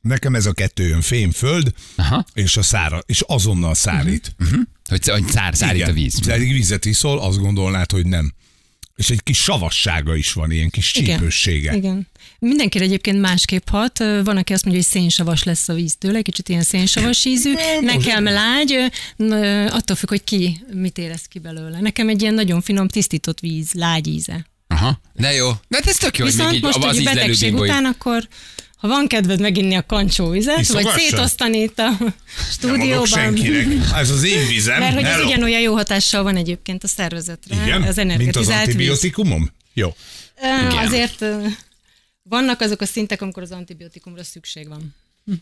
Nekem 0.00 0.34
ez 0.34 0.46
a 0.46 0.52
kettő 0.52 0.86
jön, 0.86 1.00
fémföld, 1.00 1.72
Aha. 1.96 2.24
és 2.32 2.56
a 2.56 2.62
szára, 2.62 3.00
és 3.06 3.20
azonnal 3.20 3.74
szárít. 3.74 4.34
Hogy, 4.88 5.08
hogy 5.08 5.28
szár, 5.28 5.56
szárít 5.56 5.82
a 5.82 5.92
víz. 5.92 6.26
Pedig 6.26 6.52
vizet 6.52 6.84
iszol, 6.84 7.18
azt 7.20 7.38
gondolnád, 7.38 7.90
hogy 7.90 8.06
nem. 8.06 8.34
És 9.02 9.10
egy 9.10 9.22
kis 9.22 9.38
savassága 9.38 10.16
is 10.16 10.32
van, 10.32 10.50
ilyen 10.50 10.70
kis 10.70 10.92
csípőssége. 10.92 11.76
Igen. 11.76 12.06
Mindenkire 12.38 12.84
egyébként 12.84 13.20
másképp 13.20 13.68
hat. 13.68 13.98
Van, 13.98 14.36
aki 14.36 14.52
azt 14.52 14.64
mondja, 14.64 14.82
hogy 14.82 14.92
szénsavas 14.92 15.42
lesz 15.42 15.68
a 15.68 15.74
víz 15.74 15.96
tőle, 15.96 16.22
kicsit 16.22 16.48
ilyen 16.48 16.62
szénsavas 16.62 17.24
ízű. 17.24 17.52
Nekem 17.80 18.24
lágy, 18.24 18.76
attól 19.68 19.96
függ, 19.96 20.08
hogy 20.08 20.24
ki 20.24 20.64
mit 20.72 20.98
érez 20.98 21.24
ki 21.28 21.38
belőle. 21.38 21.80
Nekem 21.80 22.08
egy 22.08 22.22
ilyen 22.22 22.34
nagyon 22.34 22.60
finom, 22.60 22.88
tisztított 22.88 23.40
víz, 23.40 23.72
lágy 23.72 24.06
íze. 24.06 24.46
Aha. 24.66 25.00
De 25.12 25.32
jó. 25.32 25.50
De 25.68 25.76
hát 25.76 25.86
ez 25.86 25.96
tök 25.96 26.18
jó, 26.18 26.24
hogy 26.24 26.34
még 26.34 26.46
Viszont 26.46 26.56
így 26.56 26.62
most, 26.62 26.76
az 26.84 26.94
hogy 26.94 27.04
betegség 27.04 27.54
után, 27.54 27.84
akkor 27.84 28.28
ha 28.82 28.88
van 28.88 29.06
kedved 29.06 29.40
meginni 29.40 29.74
a 29.74 29.86
kancsóvizet, 29.86 30.54
vagy 30.54 30.62
Iszogassam? 30.64 30.98
szétosztani 30.98 31.58
itt 31.58 31.78
a 31.78 31.90
stúdióban. 32.50 33.06
senkinek. 33.06 33.66
Ez 33.94 34.10
az 34.10 34.22
én 34.22 34.46
vizem. 34.46 34.78
Mert 34.78 34.94
hogy 34.94 35.02
ez 35.04 35.10
Hello. 35.10 35.26
ugyanolyan 35.26 35.60
jó 35.60 35.74
hatással 35.74 36.22
van 36.22 36.36
egyébként 36.36 36.84
a 36.84 36.88
szervezetre, 36.88 37.54
Igen? 37.54 37.66
az 37.66 37.72
Mint 37.80 37.88
az 37.88 37.98
energetizált 37.98 38.46
víz. 38.66 38.74
antibiotikumom? 38.74 39.50
Jó. 39.74 39.94
Igen. 40.38 40.76
Azért 40.86 41.24
vannak 42.22 42.60
azok 42.60 42.80
a 42.80 42.86
szintek, 42.86 43.22
amikor 43.22 43.42
az 43.42 43.50
antibiotikumra 43.52 44.24
szükség 44.24 44.68
van. 44.68 44.94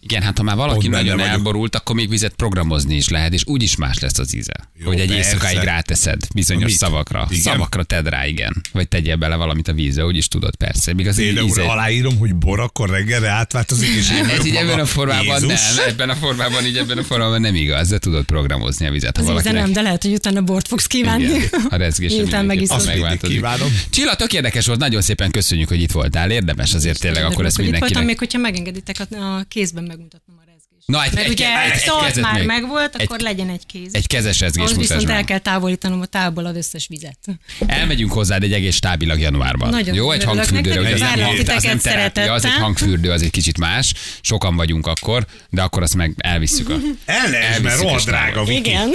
Igen, 0.03 0.23
hát 0.23 0.37
ha 0.38 0.43
már 0.45 0.57
valaki 0.57 0.79
Pont 0.88 0.90
nagyon 0.90 1.16
vagyok. 1.16 1.31
elborult, 1.33 1.75
akkor 1.77 1.95
még 1.95 2.09
vizet 2.09 2.33
programozni 2.35 2.95
is 2.97 3.09
lehet, 3.09 3.33
és 3.33 3.43
úgyis 3.47 3.77
más 3.77 3.99
lesz 3.99 4.19
az 4.19 4.35
íze. 4.37 4.71
Jó, 4.79 4.87
hogy 4.87 5.01
egy 5.01 5.07
persze. 5.09 5.31
éjszakáig 5.31 5.59
ráteszed 5.59 6.21
bizonyos 6.35 6.73
szavakra. 6.73 7.27
Igen? 7.31 7.43
Szavakra 7.43 7.83
tedd 7.83 8.05
rá, 8.09 8.27
igen. 8.27 8.61
Vagy 8.73 8.88
tegyél 8.88 9.16
bele 9.16 9.37
valamit 9.37 9.69
a 9.69 9.73
vízbe, 9.73 10.05
úgyis 10.05 10.29
tudod 10.29 10.57
persze. 10.57 10.95
Még 10.95 11.07
az 11.09 11.16
Például 11.16 11.47
íze... 11.49 11.62
aláírom, 11.62 12.16
hogy 12.19 12.35
bor 12.35 12.61
akkor 12.61 12.90
reggelre 12.90 13.29
átváltozik, 13.29 13.88
és 13.88 14.11
én 14.11 14.25
Ez 14.25 14.47
így 14.47 14.53
maga. 14.53 14.64
ebben 14.66 14.81
a 14.81 14.87
formában 14.87 15.43
Jézus. 15.43 15.77
nem, 15.77 15.88
ebben 15.88 16.09
a 16.11 16.14
formában, 16.14 16.64
így 16.66 16.77
ebben 16.77 16.99
a 16.99 17.03
formában 17.03 17.40
nem 17.40 17.55
igaz, 17.55 17.88
de 17.88 17.99
tudod 17.99 18.25
programozni 18.25 18.87
a 18.87 18.90
vizet. 18.90 19.16
Ha 19.16 19.23
Az 19.23 19.29
íze 19.29 19.33
valakinek... 19.35 19.62
nem, 19.62 19.73
de 19.73 19.81
lehet, 19.81 20.03
hogy 20.03 20.12
utána 20.12 20.40
bort 20.43 20.69
fogsz 20.69 20.87
kívánni. 20.87 21.25
Igen, 21.25 21.49
a 21.69 21.77
rezgés 21.77 22.12
Miután 22.12 22.45
megiszod. 22.45 22.87
Megváltozik. 22.87 23.45
Csilla, 23.90 24.16
tök 24.16 24.33
érdekes 24.33 24.66
volt, 24.66 24.79
nagyon 24.79 25.01
szépen 25.03 25.31
köszönjük, 25.31 25.69
hogy 25.69 25.81
itt 25.81 25.93
voltál. 25.93 26.31
Érdemes 26.31 26.75
azért 26.75 27.01
tényleg, 27.01 27.25
akkor 27.25 27.45
ezt 27.45 27.57
mindenkinek. 27.57 27.88
voltam, 27.88 28.05
még 28.05 28.19
hogyha 28.19 28.38
megengeditek, 28.38 28.97
a, 29.11 29.14
a 29.16 29.45
kézben 29.70 29.85
megmutatnom 29.85 30.38
a. 30.38 30.49
Na, 30.87 31.05
egy- 31.05 31.12
Mert 31.12 31.27
egy- 31.27 31.33
ugye 31.33 31.47
egy- 31.64 31.71
egy, 31.73 31.79
szalt 31.79 32.21
már 32.21 32.35
még. 32.35 32.47
megvolt, 32.47 32.95
Egy- 32.95 33.03
akkor 33.07 33.21
legyen 33.21 33.49
egy 33.49 33.66
kéz. 33.66 33.95
Egy 33.95 34.07
kezes 34.07 34.40
Ahhoz 34.43 34.57
mutasd 34.57 34.79
viszont 34.79 35.09
el 35.11 35.25
kell 35.25 35.38
távolítanom 35.38 36.01
a 36.01 36.07
távból 36.07 36.47
az 36.47 36.57
összes 36.57 36.87
vizet. 36.88 37.19
Elmegyünk 37.66 38.12
hozzád 38.12 38.43
egy 38.43 38.53
egész 38.53 38.75
stábilag 38.75 39.21
januárban. 39.21 39.69
Nagyon 39.69 39.95
Jó, 39.95 40.11
egy 40.11 40.25
hangfürdőre, 40.25 40.81
nektek, 40.81 40.95
az 40.95 41.01
nem, 41.01 41.25
hang, 41.27 41.49
az 41.49 41.62
nem 41.62 41.79
terápia, 41.79 42.33
az 42.33 42.45
egy 42.45 42.53
hangfürdő, 42.53 43.11
az 43.11 43.23
egy 43.23 43.31
kicsit 43.31 43.59
más. 43.59 43.95
Sokan 44.21 44.57
vagyunk 44.57 44.87
akkor, 44.87 45.27
de 45.51 45.62
akkor 45.62 45.83
azt 45.83 45.95
meg 45.95 46.14
elvisszük. 46.16 46.69
A... 46.69 46.75
El 47.05 47.29
ne, 47.31 47.59
mert 47.59 47.81
rohadt 47.81 48.05
drága, 48.05 48.45
Viki. 48.45 48.59
Igen. 48.69 48.90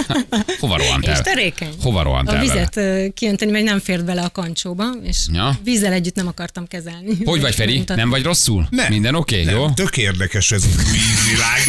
Hova 0.60 0.76
rohantál? 0.76 1.12
És 1.14 1.20
terékeny. 1.22 1.74
Hova 1.82 2.02
rohantál 2.02 2.34
A 2.36 2.46
vele? 2.46 2.68
vizet 2.72 3.14
kiönteni, 3.14 3.50
mert 3.50 3.64
nem 3.64 3.80
fért 3.80 4.04
bele 4.04 4.22
a 4.22 4.28
kancsóba, 4.30 4.84
és 5.04 5.16
Ja. 5.32 5.58
vízzel 5.64 5.92
együtt 5.92 6.14
nem 6.14 6.26
akartam 6.26 6.66
kezelni. 6.66 7.10
Hogy 7.24 7.40
vagy, 7.40 7.54
Feri? 7.54 7.82
Nem 7.86 8.10
vagy 8.10 8.22
rosszul? 8.22 8.66
Nem. 8.70 8.86
Minden 8.88 9.14
oké, 9.14 9.42
jó? 9.42 9.70
Tök 9.70 9.96
érdekes 9.96 10.50
ez 10.50 10.64
a 10.64 10.68
vízvilág. 11.16 11.60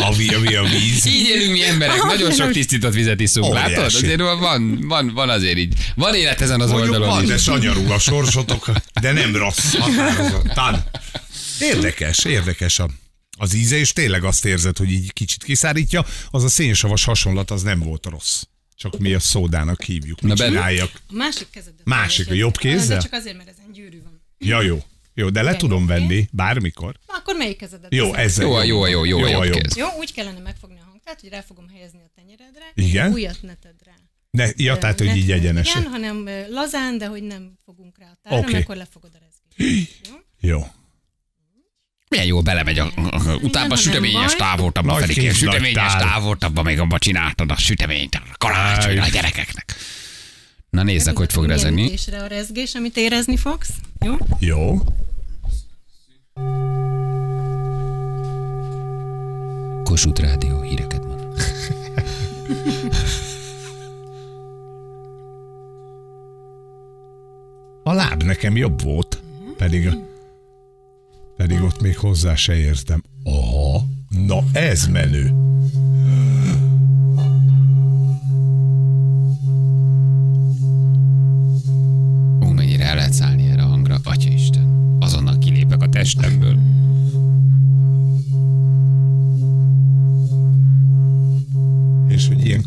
A, 0.00 0.14
vi- 0.14 0.54
a, 0.56 0.64
víz. 0.64 1.06
Így 1.06 1.26
élünk 1.28 1.52
mi 1.52 1.64
emberek, 1.64 2.02
nagyon 2.02 2.32
sok 2.32 2.50
tisztított 2.50 2.92
vizet 2.94 3.20
iszunk, 3.20 3.46
Óriási. 3.46 3.70
látod? 3.70 3.84
Azért 3.94 4.20
van, 4.20 4.78
van, 4.80 5.10
van 5.14 5.28
azért 5.28 5.58
így. 5.58 5.74
Van 5.94 6.14
élet 6.14 6.40
ezen 6.40 6.60
az 6.60 6.70
Mondjuk 6.70 6.92
oldalon 6.92 7.14
van, 7.14 7.22
is. 7.22 7.28
de 7.28 7.38
sanyarú 7.38 7.90
a 7.90 7.98
sorsotok, 7.98 8.70
de 9.00 9.12
nem 9.12 9.36
rossz. 9.36 9.74
Határozottan. 9.74 10.84
Érdekes, 11.60 12.24
érdekes 12.24 12.78
a, 12.78 12.88
az 13.38 13.54
íze, 13.54 13.76
és 13.76 13.92
tényleg 13.92 14.24
azt 14.24 14.44
érzed, 14.44 14.76
hogy 14.76 14.90
így 14.90 15.12
kicsit 15.12 15.44
kiszárítja. 15.44 16.06
Az 16.30 16.44
a 16.44 16.48
szénsavas 16.48 17.04
hasonlat, 17.04 17.50
az 17.50 17.62
nem 17.62 17.78
volt 17.78 18.06
rossz. 18.06 18.42
Csak 18.76 18.98
mi 18.98 19.12
a 19.14 19.20
szódának 19.20 19.82
hívjuk. 19.82 20.20
Na, 20.20 20.34
csináljak. 20.34 20.90
A 21.08 21.12
másik 21.14 21.46
kezedet. 21.50 21.80
Másik, 21.84 22.30
a 22.30 22.34
jobb 22.34 22.56
kézzel? 22.56 22.96
De 22.96 23.02
csak 23.02 23.12
azért, 23.12 23.36
mert 23.36 23.48
ezen 23.48 23.72
gyűrű 23.72 24.02
van. 24.02 24.22
Ja, 24.38 24.62
jó. 24.62 24.84
Jó, 25.14 25.30
de 25.30 25.42
le 25.42 25.56
tudom 25.56 25.86
venni, 25.86 26.28
bármikor. 26.32 26.96
Na, 27.06 27.14
akkor 27.14 27.36
melyik 27.36 27.56
kezedet? 27.56 27.94
Jó, 27.94 28.14
ezzel 28.14 28.46
Jó, 28.46 28.86
jó, 28.86 28.86
jó, 28.86 29.04
jó, 29.04 29.26
Jó 29.26 29.40
kéz. 29.40 29.76
Jó, 29.76 29.86
úgy 29.98 30.12
kellene 30.12 30.38
megfogni 30.38 30.78
a 30.78 30.84
hangtát, 30.88 31.20
hogy 31.20 31.30
rá 31.30 31.40
fogom 31.40 31.68
helyezni 31.68 32.00
a 32.00 32.10
tenyeredre. 32.14 32.64
Igen? 32.74 33.12
Újat 33.12 33.38
ne 33.42 33.54
tedd 33.54 33.78
rá. 33.84 33.92
Ne, 34.30 34.48
ja, 34.56 34.78
tehát, 34.78 34.98
hogy 34.98 35.06
Ne- 35.06 35.14
így 35.14 35.30
egyenesen. 35.30 35.80
Igen, 35.80 35.92
hanem 35.92 36.28
lazán, 36.48 36.98
de 36.98 37.06
hogy 37.06 37.22
nem 37.22 37.58
fogunk 37.64 37.98
rá 37.98 38.06
a 38.06 38.18
tárra, 38.22 38.38
okay. 38.38 38.60
akkor 38.60 38.76
lefogod 38.76 39.10
a 39.14 39.18
rezgést. 39.18 40.00
Jó? 40.08 40.14
Jó. 40.50 40.66
Milyen 42.08 42.26
jó 42.26 42.42
belemegy 42.42 42.78
a, 42.78 42.92
a, 42.96 43.30
a 43.30 43.36
utána 43.36 43.66
a 43.66 43.68
ha 43.68 43.76
süteményes 43.76 44.36
Nagy 44.36 45.00
Feri, 45.00 45.14
kis 45.14 45.36
süteményes 45.36 45.92
abban 46.38 46.64
még 46.64 46.78
abban 46.78 46.98
csináltad 46.98 47.50
a 47.50 47.56
süteményt, 47.56 48.14
a 48.14 48.22
karácsony 48.38 48.98
a 48.98 49.08
gyerekeknek. 49.08 49.74
Na 50.74 50.82
nézzek, 50.82 51.16
hogy 51.16 51.32
fog 51.32 51.46
rezegni. 51.46 51.90
A 52.12 52.26
rezgés, 52.26 52.74
amit 52.74 52.96
érezni 52.96 53.36
fogsz. 53.36 53.70
Jó? 54.00 54.14
Jó. 54.38 54.80
Kossuth 59.84 60.20
Rádió 60.20 60.60
híreket 60.60 61.06
mond. 61.06 61.22
A 67.84 67.92
láb 67.92 68.22
nekem 68.22 68.56
jobb 68.56 68.82
volt, 68.82 69.22
pedig, 69.56 69.88
pedig 71.36 71.62
ott 71.62 71.80
még 71.80 71.96
hozzá 71.96 72.34
se 72.34 72.56
értem. 72.56 73.02
Aha, 73.24 73.84
na 74.26 74.42
ez 74.52 74.86
menő. 74.86 75.32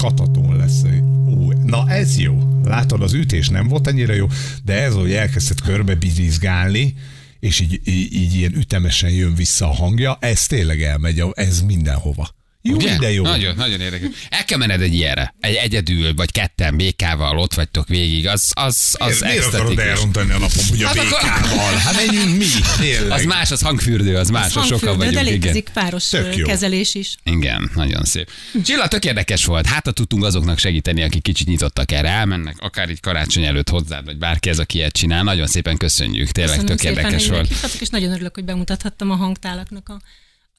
Katatón 0.07 0.57
lesz. 0.57 0.83
Ú, 1.25 1.51
na 1.51 1.89
ez 1.89 2.17
jó. 2.17 2.37
Látod, 2.63 3.01
az 3.01 3.13
ütés 3.13 3.49
nem 3.49 3.67
volt 3.67 3.87
annyira 3.87 4.13
jó, 4.13 4.27
de 4.63 4.73
ez, 4.73 4.93
hogy 4.93 5.11
elkezdett 5.11 5.61
körbe 5.61 5.95
birizgálni, 5.95 6.93
és 7.39 7.59
így, 7.59 7.81
így, 7.85 8.13
így 8.13 8.35
ilyen 8.35 8.55
ütemesen 8.55 9.09
jön 9.09 9.35
vissza 9.35 9.69
a 9.69 9.73
hangja, 9.73 10.17
ez 10.19 10.45
tényleg 10.45 10.81
elmegy, 10.81 11.23
ez 11.33 11.61
mindenhova. 11.61 12.36
Jó, 12.67 12.75
Ugye? 12.75 12.97
de 12.97 13.11
jó. 13.11 13.23
Nagyon, 13.23 13.55
nagyon 13.55 13.81
érdekes. 13.81 14.07
El 14.29 14.45
kell 14.45 14.57
menned 14.57 14.81
egy 14.81 14.93
ilyenre. 14.93 15.35
Egy 15.39 15.55
egyedül, 15.55 16.13
vagy 16.13 16.31
ketten, 16.31 16.77
békával 16.77 17.37
ott 17.37 17.53
vagytok 17.53 17.87
végig. 17.87 18.27
Az, 18.27 18.51
az, 18.53 18.95
az 18.99 19.19
Miért, 19.19 19.21
miért 19.35 19.53
akarod 19.53 19.79
elrontani 19.79 20.31
a 20.31 20.37
napom, 20.37 20.65
hogy 20.69 20.83
a 20.83 20.87
Hát 20.87 20.97
akkor- 20.97 21.09
békával? 21.21 21.73
Hát 21.75 21.95
menjünk 21.95 22.37
mi, 22.37 22.45
tényleg. 22.79 23.11
Az 23.11 23.23
más, 23.23 23.51
az 23.51 23.61
hangfürdő, 23.61 24.15
az 24.15 24.29
más, 24.29 24.55
az 24.55 24.65
sokan 24.65 24.97
de 24.97 25.05
vagyunk. 25.05 25.11
Igen. 25.11 25.23
létezik 25.25 25.69
páros 25.73 26.07
Tök 26.09 26.25
ö, 26.25 26.37
jó. 26.37 26.45
kezelés 26.45 26.95
is. 26.95 27.15
Igen, 27.23 27.71
nagyon 27.75 28.03
szép. 28.03 28.29
Csilla, 28.65 28.87
tök 28.87 29.05
érdekes 29.05 29.45
volt. 29.45 29.65
Hát, 29.65 29.85
ha 29.85 29.91
tudtunk 29.91 30.23
azoknak 30.23 30.57
segíteni, 30.59 31.03
akik 31.03 31.21
kicsit 31.21 31.47
nyitottak 31.47 31.91
erre, 31.91 32.09
elmennek, 32.09 32.55
akár 32.59 32.89
így 32.89 32.99
karácsony 32.99 33.43
előtt 33.43 33.69
hozzád, 33.69 34.05
vagy 34.05 34.17
bárki 34.17 34.49
ez, 34.49 34.59
aki 34.59 34.77
ilyet 34.77 34.93
csinál. 34.93 35.23
Nagyon 35.23 35.47
szépen 35.47 35.77
köszönjük. 35.77 36.31
Tényleg 36.31 36.57
Köszönöm 36.57 36.77
tök 36.77 36.85
szépen, 36.87 37.03
érdekes 37.05 37.27
volt. 37.27 37.53
és 37.79 37.87
nagyon 37.89 38.11
örülök, 38.11 38.33
hogy 38.35 38.45
bemutathattam 38.45 39.11
a 39.11 39.15
hangtálaknak 39.15 39.89
a 39.89 40.01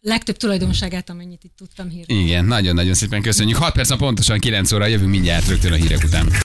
legtöbb 0.00 0.36
tulajdonságát, 0.36 1.10
amennyit 1.10 1.44
itt 1.44 1.56
tudtam 1.56 1.88
hírni. 1.88 2.14
Igen, 2.14 2.44
nagyon-nagyon 2.44 2.94
szépen 2.94 3.22
köszönjük. 3.22 3.56
6 3.56 3.72
perc, 3.72 3.96
pontosan 3.96 4.38
9 4.38 4.72
óra 4.72 4.86
jövünk 4.86 5.10
mindjárt 5.10 5.48
rögtön 5.48 5.72
a 5.72 5.76
hírek 5.76 6.04
után. 6.04 6.28